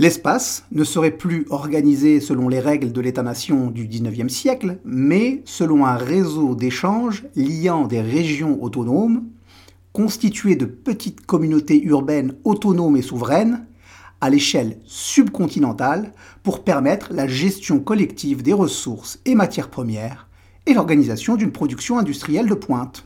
L'espace 0.00 0.64
ne 0.70 0.84
serait 0.84 1.10
plus 1.10 1.44
organisé 1.50 2.20
selon 2.20 2.48
les 2.48 2.60
règles 2.60 2.92
de 2.92 3.00
l'État-nation 3.00 3.68
du 3.68 3.88
XIXe 3.88 4.32
siècle, 4.32 4.78
mais 4.84 5.42
selon 5.44 5.84
un 5.84 5.96
réseau 5.96 6.54
d'échanges 6.54 7.24
liant 7.34 7.88
des 7.88 8.00
régions 8.00 8.62
autonomes, 8.62 9.24
constituées 9.92 10.54
de 10.54 10.66
petites 10.66 11.26
communautés 11.26 11.82
urbaines 11.82 12.34
autonomes 12.44 12.96
et 12.96 13.02
souveraines, 13.02 13.66
à 14.20 14.30
l'échelle 14.30 14.78
subcontinentale 14.84 16.12
pour 16.44 16.62
permettre 16.62 17.12
la 17.12 17.26
gestion 17.26 17.80
collective 17.80 18.42
des 18.42 18.52
ressources 18.52 19.18
et 19.24 19.34
matières 19.34 19.70
premières 19.70 20.27
et 20.68 20.74
l'organisation 20.74 21.36
d'une 21.36 21.50
production 21.50 21.98
industrielle 21.98 22.46
de 22.46 22.54
pointe. 22.54 23.04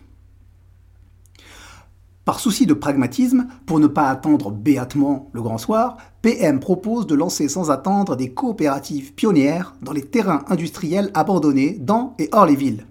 Par 2.25 2.41
souci 2.41 2.67
de 2.67 2.75
pragmatisme, 2.75 3.47
pour 3.67 3.81
ne 3.81 3.87
pas 3.87 4.09
attendre 4.09 4.51
béatement 4.51 5.31
le 5.33 5.43
grand 5.43 5.59
soir, 5.59 5.97
PM 6.23 6.61
propose 6.61 7.07
de 7.07 7.15
lancer 7.15 7.49
sans 7.49 7.71
attendre 7.71 8.17
des 8.17 8.33
coopératives 8.33 9.15
pionnières 9.15 9.75
dans 9.81 9.93
les 9.93 10.03
terrains 10.03 10.45
industriels 10.49 11.11
abandonnés 11.15 11.77
dans 11.81 12.15
et 12.19 12.29
hors 12.33 12.47
les 12.47 12.57
villes. 12.57 12.87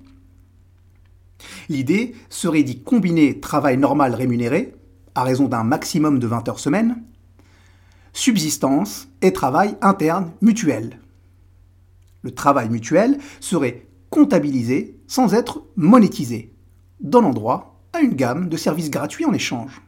L'idée 1.70 2.16
serait 2.30 2.64
d'y 2.64 2.82
combiner 2.82 3.40
travail 3.40 3.78
normal 3.78 4.16
rémunéré, 4.16 4.74
à 5.16 5.24
raison 5.24 5.48
d'un 5.48 5.64
maximum 5.64 6.20
de 6.20 6.28
20 6.28 6.48
heures 6.50 6.60
semaine, 6.60 7.04
subsistance 8.14 9.08
et 9.22 9.34
travail 9.34 9.76
interne 9.82 10.32
mutuel. 10.42 11.00
Le 12.24 12.32
travail 12.32 12.70
mutuel 12.70 13.18
serait 13.40 13.88
comptabilisé 14.12 15.00
sans 15.08 15.34
être 15.34 15.64
monétisé, 15.76 16.54
donnant 17.00 17.32
droit 17.32 17.82
à 17.94 18.02
une 18.02 18.14
gamme 18.14 18.48
de 18.50 18.58
services 18.58 18.92
gratuits 18.92 19.26
en 19.26 19.34
échange. 19.34 19.82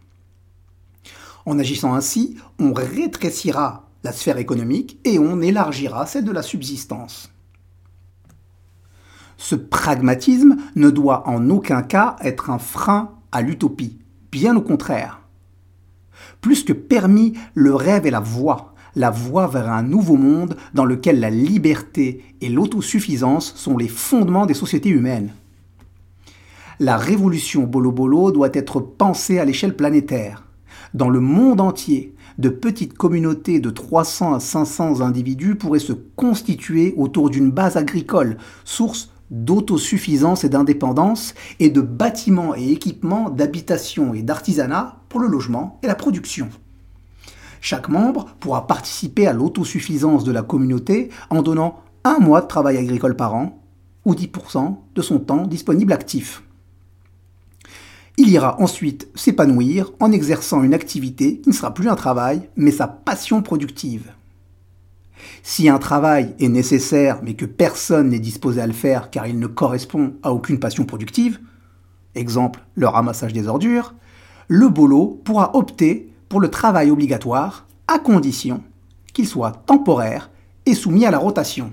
En 1.45 1.59
agissant 1.59 1.93
ainsi, 1.93 2.37
on 2.57 2.73
rétrécira 2.73 3.89
la 4.03 4.11
sphère 4.11 4.37
économique 4.37 4.99
et 5.03 5.19
on 5.19 5.41
élargira 5.41 6.05
celle 6.07 6.25
de 6.25 6.31
la 6.31 6.41
subsistance. 6.41 7.31
Ce 9.37 9.55
pragmatisme 9.55 10.57
ne 10.75 10.89
doit 10.89 11.27
en 11.27 11.49
aucun 11.49 11.83
cas 11.83 12.15
être 12.21 12.49
un 12.49 12.59
frein 12.59 13.11
à 13.31 13.41
l'utopie, 13.41 13.99
bien 14.31 14.55
au 14.55 14.61
contraire. 14.61 15.21
Plus 16.39 16.63
que 16.63 16.73
permis, 16.73 17.33
le 17.53 17.75
rêve 17.75 18.05
est 18.05 18.11
la 18.11 18.19
voie, 18.19 18.72
la 18.95 19.09
voie 19.09 19.47
vers 19.47 19.69
un 19.69 19.83
nouveau 19.83 20.15
monde 20.15 20.55
dans 20.73 20.85
lequel 20.85 21.19
la 21.19 21.29
liberté 21.29 22.23
et 22.41 22.49
l'autosuffisance 22.49 23.53
sont 23.55 23.77
les 23.77 23.87
fondements 23.87 24.45
des 24.45 24.53
sociétés 24.53 24.89
humaines. 24.89 25.31
La 26.79 26.97
révolution 26.97 27.63
Bolo-Bolo 27.63 28.31
doit 28.31 28.49
être 28.53 28.79
pensée 28.79 29.39
à 29.39 29.45
l'échelle 29.45 29.75
planétaire. 29.75 30.43
Dans 30.93 31.09
le 31.09 31.19
monde 31.19 31.61
entier, 31.61 32.15
de 32.37 32.49
petites 32.49 32.95
communautés 32.95 33.59
de 33.59 33.69
300 33.69 34.33
à 34.33 34.39
500 34.39 35.01
individus 35.01 35.55
pourraient 35.55 35.79
se 35.79 35.93
constituer 35.93 36.93
autour 36.97 37.29
d'une 37.29 37.51
base 37.51 37.77
agricole, 37.77 38.37
source 38.63 39.11
d'autosuffisance 39.29 40.43
et 40.43 40.49
d'indépendance, 40.49 41.33
et 41.59 41.69
de 41.69 41.81
bâtiments 41.81 42.55
et 42.55 42.71
équipements 42.71 43.29
d'habitation 43.29 44.13
et 44.13 44.21
d'artisanat 44.21 44.97
pour 45.09 45.19
le 45.19 45.27
logement 45.27 45.79
et 45.83 45.87
la 45.87 45.95
production. 45.95 46.49
Chaque 47.63 47.87
membre 47.87 48.25
pourra 48.41 48.67
participer 48.67 49.25
à 49.25 49.31
l'autosuffisance 49.31 50.25
de 50.25 50.33
la 50.33 50.41
communauté 50.41 51.07
en 51.29 51.41
donnant 51.41 51.79
un 52.03 52.19
mois 52.19 52.41
de 52.41 52.47
travail 52.47 52.75
agricole 52.75 53.15
par 53.15 53.35
an 53.35 53.63
ou 54.03 54.13
10% 54.13 54.75
de 54.93 55.01
son 55.01 55.19
temps 55.19 55.47
disponible 55.47 55.93
actif. 55.93 56.43
Il 58.17 58.27
ira 58.27 58.59
ensuite 58.59 59.07
s'épanouir 59.15 59.93
en 60.01 60.11
exerçant 60.11 60.61
une 60.61 60.73
activité 60.73 61.39
qui 61.39 61.47
ne 61.47 61.53
sera 61.53 61.73
plus 61.73 61.87
un 61.87 61.95
travail, 61.95 62.49
mais 62.57 62.69
sa 62.69 62.85
passion 62.85 63.41
productive. 63.41 64.11
Si 65.41 65.69
un 65.69 65.79
travail 65.79 66.35
est 66.41 66.49
nécessaire 66.49 67.21
mais 67.23 67.35
que 67.35 67.45
personne 67.45 68.09
n'est 68.09 68.19
disposé 68.19 68.59
à 68.59 68.67
le 68.67 68.73
faire 68.73 69.09
car 69.09 69.25
il 69.25 69.39
ne 69.39 69.47
correspond 69.47 70.15
à 70.21 70.33
aucune 70.33 70.59
passion 70.59 70.83
productive, 70.83 71.39
exemple 72.13 72.59
le 72.75 72.89
ramassage 72.89 73.31
des 73.31 73.47
ordures, 73.47 73.93
le 74.49 74.67
bolo 74.67 75.21
pourra 75.23 75.55
opter 75.55 76.12
le 76.39 76.49
travail 76.49 76.91
obligatoire 76.91 77.67
à 77.87 77.99
condition 77.99 78.63
qu'il 79.13 79.27
soit 79.27 79.51
temporaire 79.51 80.29
et 80.65 80.73
soumis 80.73 81.05
à 81.05 81.11
la 81.11 81.17
rotation. 81.17 81.71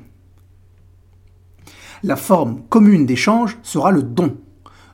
La 2.02 2.16
forme 2.16 2.62
commune 2.68 3.06
d'échange 3.06 3.58
sera 3.62 3.90
le 3.90 4.02
don, 4.02 4.36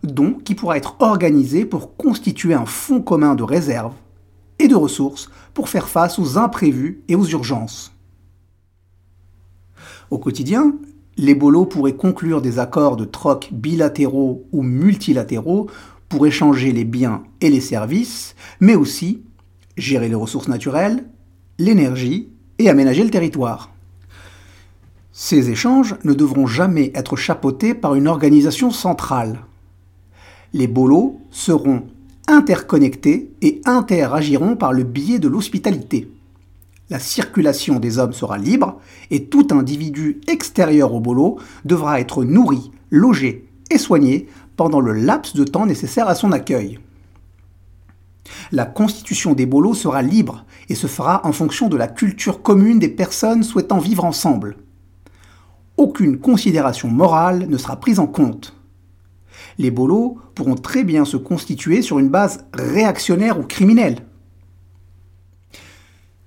don 0.03 0.33
qui 0.33 0.55
pourra 0.55 0.77
être 0.77 0.97
organisé 1.01 1.65
pour 1.65 1.97
constituer 1.97 2.55
un 2.55 2.67
fonds 2.67 3.01
commun 3.01 3.35
de 3.35 3.43
réserve 3.43 3.95
et 4.59 4.69
de 4.69 4.75
ressources 4.75 5.31
pour 5.55 5.69
faire 5.69 5.89
face 5.89 6.19
aux 6.19 6.39
imprévus 6.39 7.03
et 7.09 7.15
aux 7.15 7.27
urgences. 7.27 7.93
Au 10.11 10.19
quotidien, 10.19 10.75
les 11.17 11.35
bolos 11.35 11.67
pourraient 11.67 11.97
conclure 11.97 12.43
des 12.43 12.59
accords 12.59 12.97
de 12.97 13.05
troc 13.05 13.49
bilatéraux 13.53 14.47
ou 14.53 14.63
multilatéraux 14.63 15.69
pour 16.09 16.27
échanger 16.27 16.73
les 16.73 16.85
biens 16.85 17.25
et 17.41 17.51
les 17.51 17.61
services, 17.61 18.35
mais 18.61 18.75
aussi 18.75 19.23
gérer 19.77 20.09
les 20.09 20.15
ressources 20.15 20.49
naturelles, 20.49 21.05
l'énergie 21.59 22.29
et 22.59 22.69
aménager 22.69 23.05
le 23.05 23.11
territoire. 23.11 23.71
Ces 25.13 25.51
échanges 25.51 25.97
ne 26.05 26.13
devront 26.13 26.47
jamais 26.47 26.93
être 26.95 27.17
chapeautés 27.17 27.75
par 27.75 27.95
une 27.95 28.09
organisation 28.09 28.71
centrale. 28.71 29.41
Les 30.53 30.67
bolos 30.67 31.21
seront 31.31 31.85
interconnectés 32.29 33.31
et 33.41 33.61
interagiront 33.65 34.57
par 34.57 34.73
le 34.73 34.83
biais 34.83 35.19
de 35.19 35.29
l'hospitalité 35.29 36.09
la 36.91 36.99
circulation 36.99 37.81
des 37.81 37.99
hommes 37.99 38.13
sera 38.13 38.39
libre 38.39 38.79
et 39.11 39.25
tout 39.25 39.49
individu 39.51 40.21
extérieur 40.29 40.95
au 40.95 41.01
bolo 41.01 41.39
devra 41.65 42.01
être 42.01 42.25
nourri, 42.25 42.71
logé 42.91 43.49
et 43.71 43.79
soigné 43.79 44.29
pendant 44.57 44.81
le 44.81 44.93
laps 44.93 45.35
de 45.35 45.45
temps 45.45 45.67
nécessaire 45.67 46.09
à 46.09 46.15
son 46.15 46.33
accueil. 46.33 46.79
La 48.53 48.65
constitution 48.65 49.35
des 49.35 49.47
bolos 49.47 49.75
sera 49.75 50.03
libre 50.03 50.45
et 50.69 50.75
se 50.75 50.87
fera 50.87 51.27
en 51.27 51.33
fonction 51.33 51.69
de 51.69 51.77
la 51.77 51.89
culture 51.89 52.43
commune 52.43 52.79
des 52.79 52.89
personnes 52.89 53.43
souhaitant 53.43 53.79
vivre 53.79 54.05
ensemble. 54.05 54.57
Aucune 55.77 56.19
considération 56.19 56.89
morale 56.89 57.47
ne 57.49 57.59
sera 57.59 57.77
prise 57.77 57.99
en 57.99 58.07
compte. 58.07 58.55
Les 59.59 59.71
bolos 59.71 60.19
pourront 60.35 60.55
très 60.55 60.85
bien 60.85 61.05
se 61.05 61.17
constituer 61.17 61.83
sur 61.83 61.99
une 61.99 62.09
base 62.09 62.47
réactionnaire 62.55 63.39
ou 63.39 63.43
criminelle. 63.43 64.07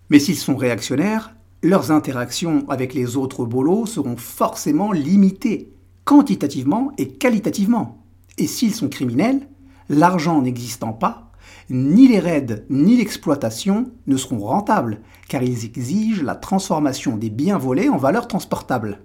Mais 0.09 0.19
s'ils 0.19 0.38
sont 0.38 0.55
réactionnaires, 0.55 1.35
leurs 1.62 1.91
interactions 1.91 2.65
avec 2.69 2.93
les 2.93 3.17
autres 3.17 3.45
bolos 3.45 3.85
seront 3.85 4.17
forcément 4.17 4.91
limitées, 4.91 5.73
quantitativement 6.05 6.91
et 6.97 7.09
qualitativement. 7.09 8.04
Et 8.37 8.47
s'ils 8.47 8.73
sont 8.73 8.89
criminels, 8.89 9.47
l'argent 9.89 10.41
n'existant 10.41 10.93
pas, 10.93 11.29
ni 11.69 12.08
les 12.08 12.19
raids 12.19 12.65
ni 12.69 12.97
l'exploitation 12.97 13.91
ne 14.08 14.17
seront 14.17 14.39
rentables, 14.39 15.02
car 15.27 15.43
ils 15.43 15.65
exigent 15.65 16.23
la 16.23 16.35
transformation 16.35 17.17
des 17.17 17.29
biens 17.29 17.58
volés 17.58 17.89
en 17.89 17.97
valeurs 17.97 18.27
transportables. 18.27 19.00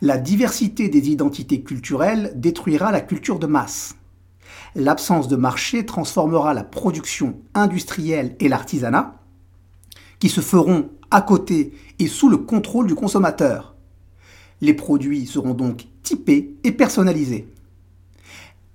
La 0.00 0.16
diversité 0.16 0.88
des 0.88 1.10
identités 1.10 1.62
culturelles 1.62 2.32
détruira 2.36 2.92
la 2.92 3.00
culture 3.00 3.40
de 3.40 3.48
masse. 3.48 3.96
L'absence 4.76 5.26
de 5.26 5.36
marché 5.36 5.84
transformera 5.84 6.54
la 6.54 6.62
production 6.62 7.40
industrielle 7.54 8.36
et 8.38 8.48
l'artisanat, 8.48 9.20
qui 10.20 10.28
se 10.28 10.40
feront 10.40 10.90
à 11.10 11.22
côté 11.22 11.72
et 11.98 12.06
sous 12.06 12.28
le 12.28 12.36
contrôle 12.36 12.86
du 12.86 12.94
consommateur. 12.94 13.74
Les 14.60 14.74
produits 14.74 15.26
seront 15.26 15.54
donc 15.54 15.86
typés 16.02 16.56
et 16.64 16.72
personnalisés. 16.72 17.48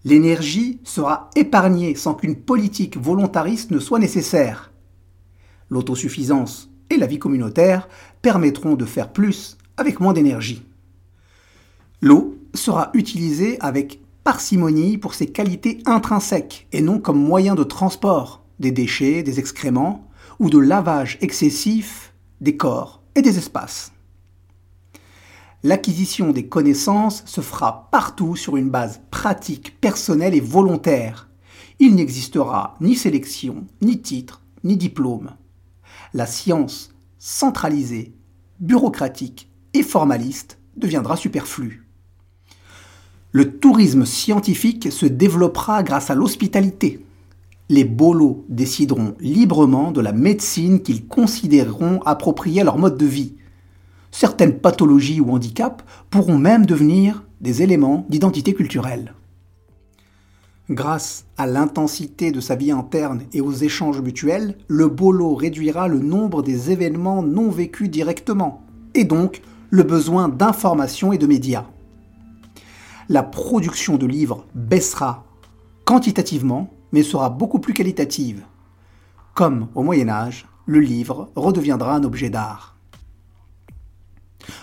L'énergie 0.06 0.80
sera 0.84 1.30
épargnée 1.36 1.96
sans 1.96 2.14
qu'une 2.14 2.36
politique 2.36 2.98
volontariste 2.98 3.72
ne 3.72 3.80
soit 3.80 4.00
nécessaire. 4.00 4.72
L'autosuffisance 5.70 6.70
et 6.90 6.98
la 6.98 7.08
vie 7.08 7.20
communautaire 7.20 7.88
permettront 8.22 8.76
de 8.76 8.86
faire 8.86 9.14
plus 9.14 9.58
avec 9.78 10.02
moins 10.02 10.14
d'énergie. 10.14 10.66
L'eau 12.02 12.36
sera 12.54 12.92
utilisée 12.94 13.58
avec 13.62 14.02
parcimonie 14.26 14.98
pour 14.98 15.14
ses 15.14 15.28
qualités 15.28 15.80
intrinsèques 15.86 16.68
et 16.74 16.82
non 16.82 17.00
comme 17.00 17.18
moyen 17.18 17.56
de 17.56 17.64
transport 17.64 18.44
des 18.60 18.72
déchets, 18.72 19.24
des 19.24 19.40
excréments, 19.40 20.08
ou 20.40 20.50
de 20.50 20.58
lavage 20.58 21.18
excessif 21.22 22.14
des 22.42 22.58
corps 22.58 23.02
et 23.16 23.22
des 23.22 23.38
espaces. 23.38 23.93
L'acquisition 25.66 26.32
des 26.32 26.48
connaissances 26.48 27.24
se 27.26 27.40
fera 27.40 27.88
partout 27.90 28.36
sur 28.36 28.58
une 28.58 28.70
base 28.70 29.02
pratique, 29.12 29.80
personnelle 29.80 30.36
et 30.36 30.42
volontaire. 30.42 31.30
Il 31.80 31.96
n'existera 31.96 32.76
ni 32.82 32.96
sélection, 32.96 33.66
ni 33.82 34.02
titre, 34.02 34.42
ni 34.66 34.76
diplôme. 34.76 35.32
La 36.14 36.26
science 36.26 36.92
centralisée, 37.18 38.14
bureaucratique 38.60 39.50
et 39.74 39.84
formaliste 39.84 40.60
deviendra 40.76 41.16
superflue. 41.16 41.88
Le 43.32 43.58
tourisme 43.58 44.06
scientifique 44.06 44.92
se 44.92 45.06
développera 45.06 45.82
grâce 45.82 46.10
à 46.10 46.16
l'hospitalité. 46.16 47.06
Les 47.70 47.86
bolos 47.86 48.46
décideront 48.50 49.16
librement 49.22 49.92
de 49.92 50.02
la 50.02 50.12
médecine 50.12 50.82
qu'ils 50.82 51.08
considéreront 51.08 52.02
appropriée 52.02 52.62
à 52.62 52.66
leur 52.66 52.78
mode 52.78 52.98
de 52.98 53.06
vie. 53.06 53.36
Certaines 54.16 54.60
pathologies 54.60 55.20
ou 55.22 55.32
handicaps 55.32 55.84
pourront 56.12 56.38
même 56.38 56.68
devenir 56.68 57.24
des 57.42 57.64
éléments 57.64 58.06
d'identité 58.10 58.54
culturelle. 58.54 59.16
Grâce 60.70 61.26
à 61.36 61.48
l'intensité 61.48 62.32
de 62.32 62.40
sa 62.40 62.54
vie 62.54 62.70
interne 62.70 63.24
et 63.34 63.42
aux 63.42 63.52
échanges 63.52 64.02
mutuels, 64.02 64.56
le 64.68 64.88
bolo 64.88 65.34
réduira 65.34 65.88
le 65.88 65.98
nombre 65.98 66.44
des 66.44 66.70
événements 66.70 67.24
non 67.24 67.50
vécus 67.50 67.90
directement, 67.90 68.62
et 68.94 69.04
donc 69.04 69.42
le 69.72 69.82
besoin 69.82 70.30
d'information 70.30 71.12
et 71.12 71.18
de 71.18 71.26
médias. 71.26 71.66
La 73.10 73.24
production 73.24 73.98
de 73.98 74.06
livres 74.06 74.46
baissera 74.54 75.26
quantitativement, 75.86 76.70
mais 76.92 77.02
sera 77.02 77.32
beaucoup 77.32 77.60
plus 77.60 77.74
qualitative. 77.74 78.44
Comme 79.34 79.70
au 79.74 79.82
Moyen 79.82 80.08
Âge, 80.08 80.46
le 80.68 80.82
livre 80.82 81.32
redeviendra 81.36 81.96
un 81.96 82.04
objet 82.04 82.30
d'art. 82.30 82.73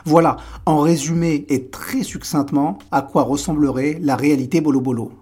Voilà, 0.04 0.36
en 0.66 0.80
résumé 0.80 1.46
et 1.48 1.68
très 1.68 2.02
succinctement, 2.02 2.78
à 2.90 3.02
quoi 3.02 3.22
ressemblerait 3.22 3.98
la 4.00 4.16
réalité 4.16 4.60
bolo-bolo. 4.60 5.12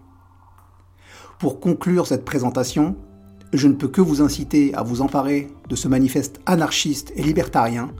Pour 1.39 1.61
conclure 1.61 2.07
cette 2.07 2.25
présentation, 2.25 2.97
je 3.53 3.69
ne 3.69 3.75
peux 3.75 3.89
que 3.89 4.01
vous 4.01 4.23
inciter 4.23 4.75
à 4.75 4.83
vous 4.83 5.01
emparer 5.01 5.49
de 5.69 5.77
ce 5.77 5.89
manifeste 5.89 6.41
anarchiste 6.47 7.13
et 7.17 7.23
libertarien, 7.23 7.91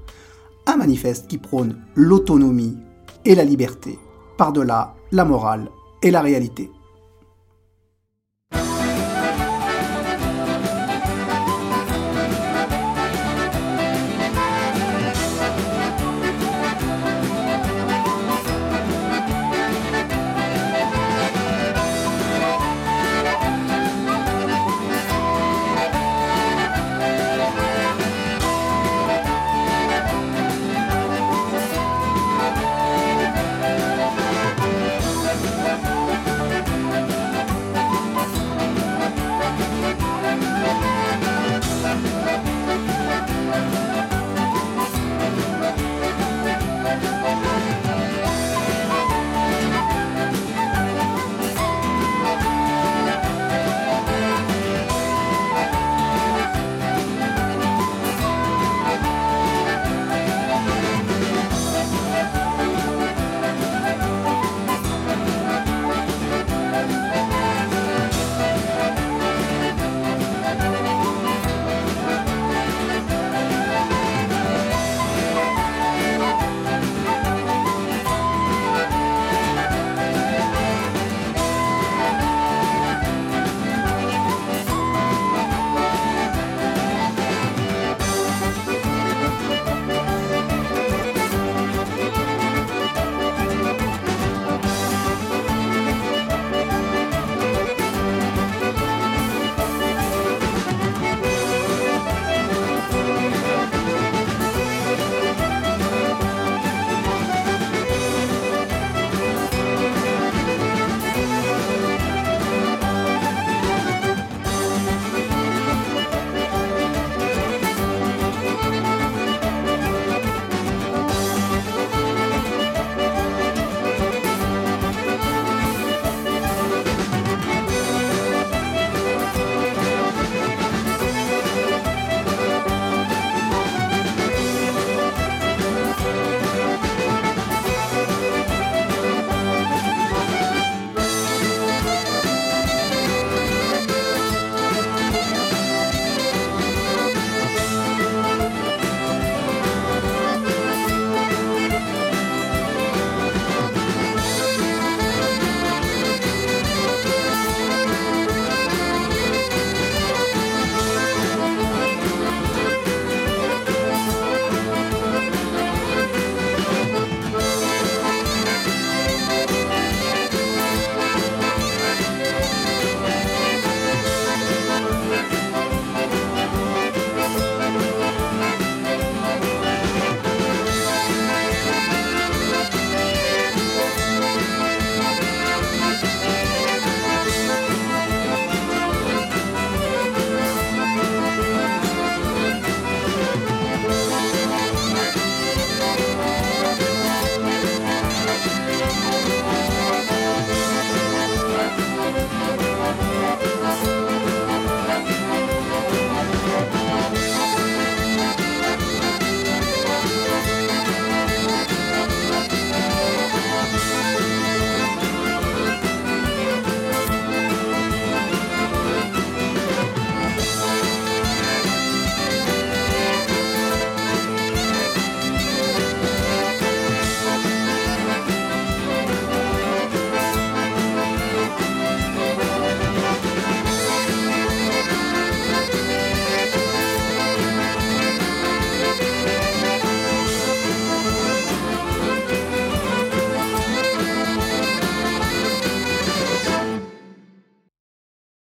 un 0.67 0.77
manifeste 0.77 1.29
qui 1.29 1.39
prône 1.39 1.79
l'autonomie 1.95 2.77
et 3.25 3.35
la 3.35 3.45
liberté, 3.45 3.99
par-delà 4.37 4.95
la 5.13 5.25
morale 5.25 5.69
et 6.03 6.11
la 6.11 6.21
réalité. 6.21 6.71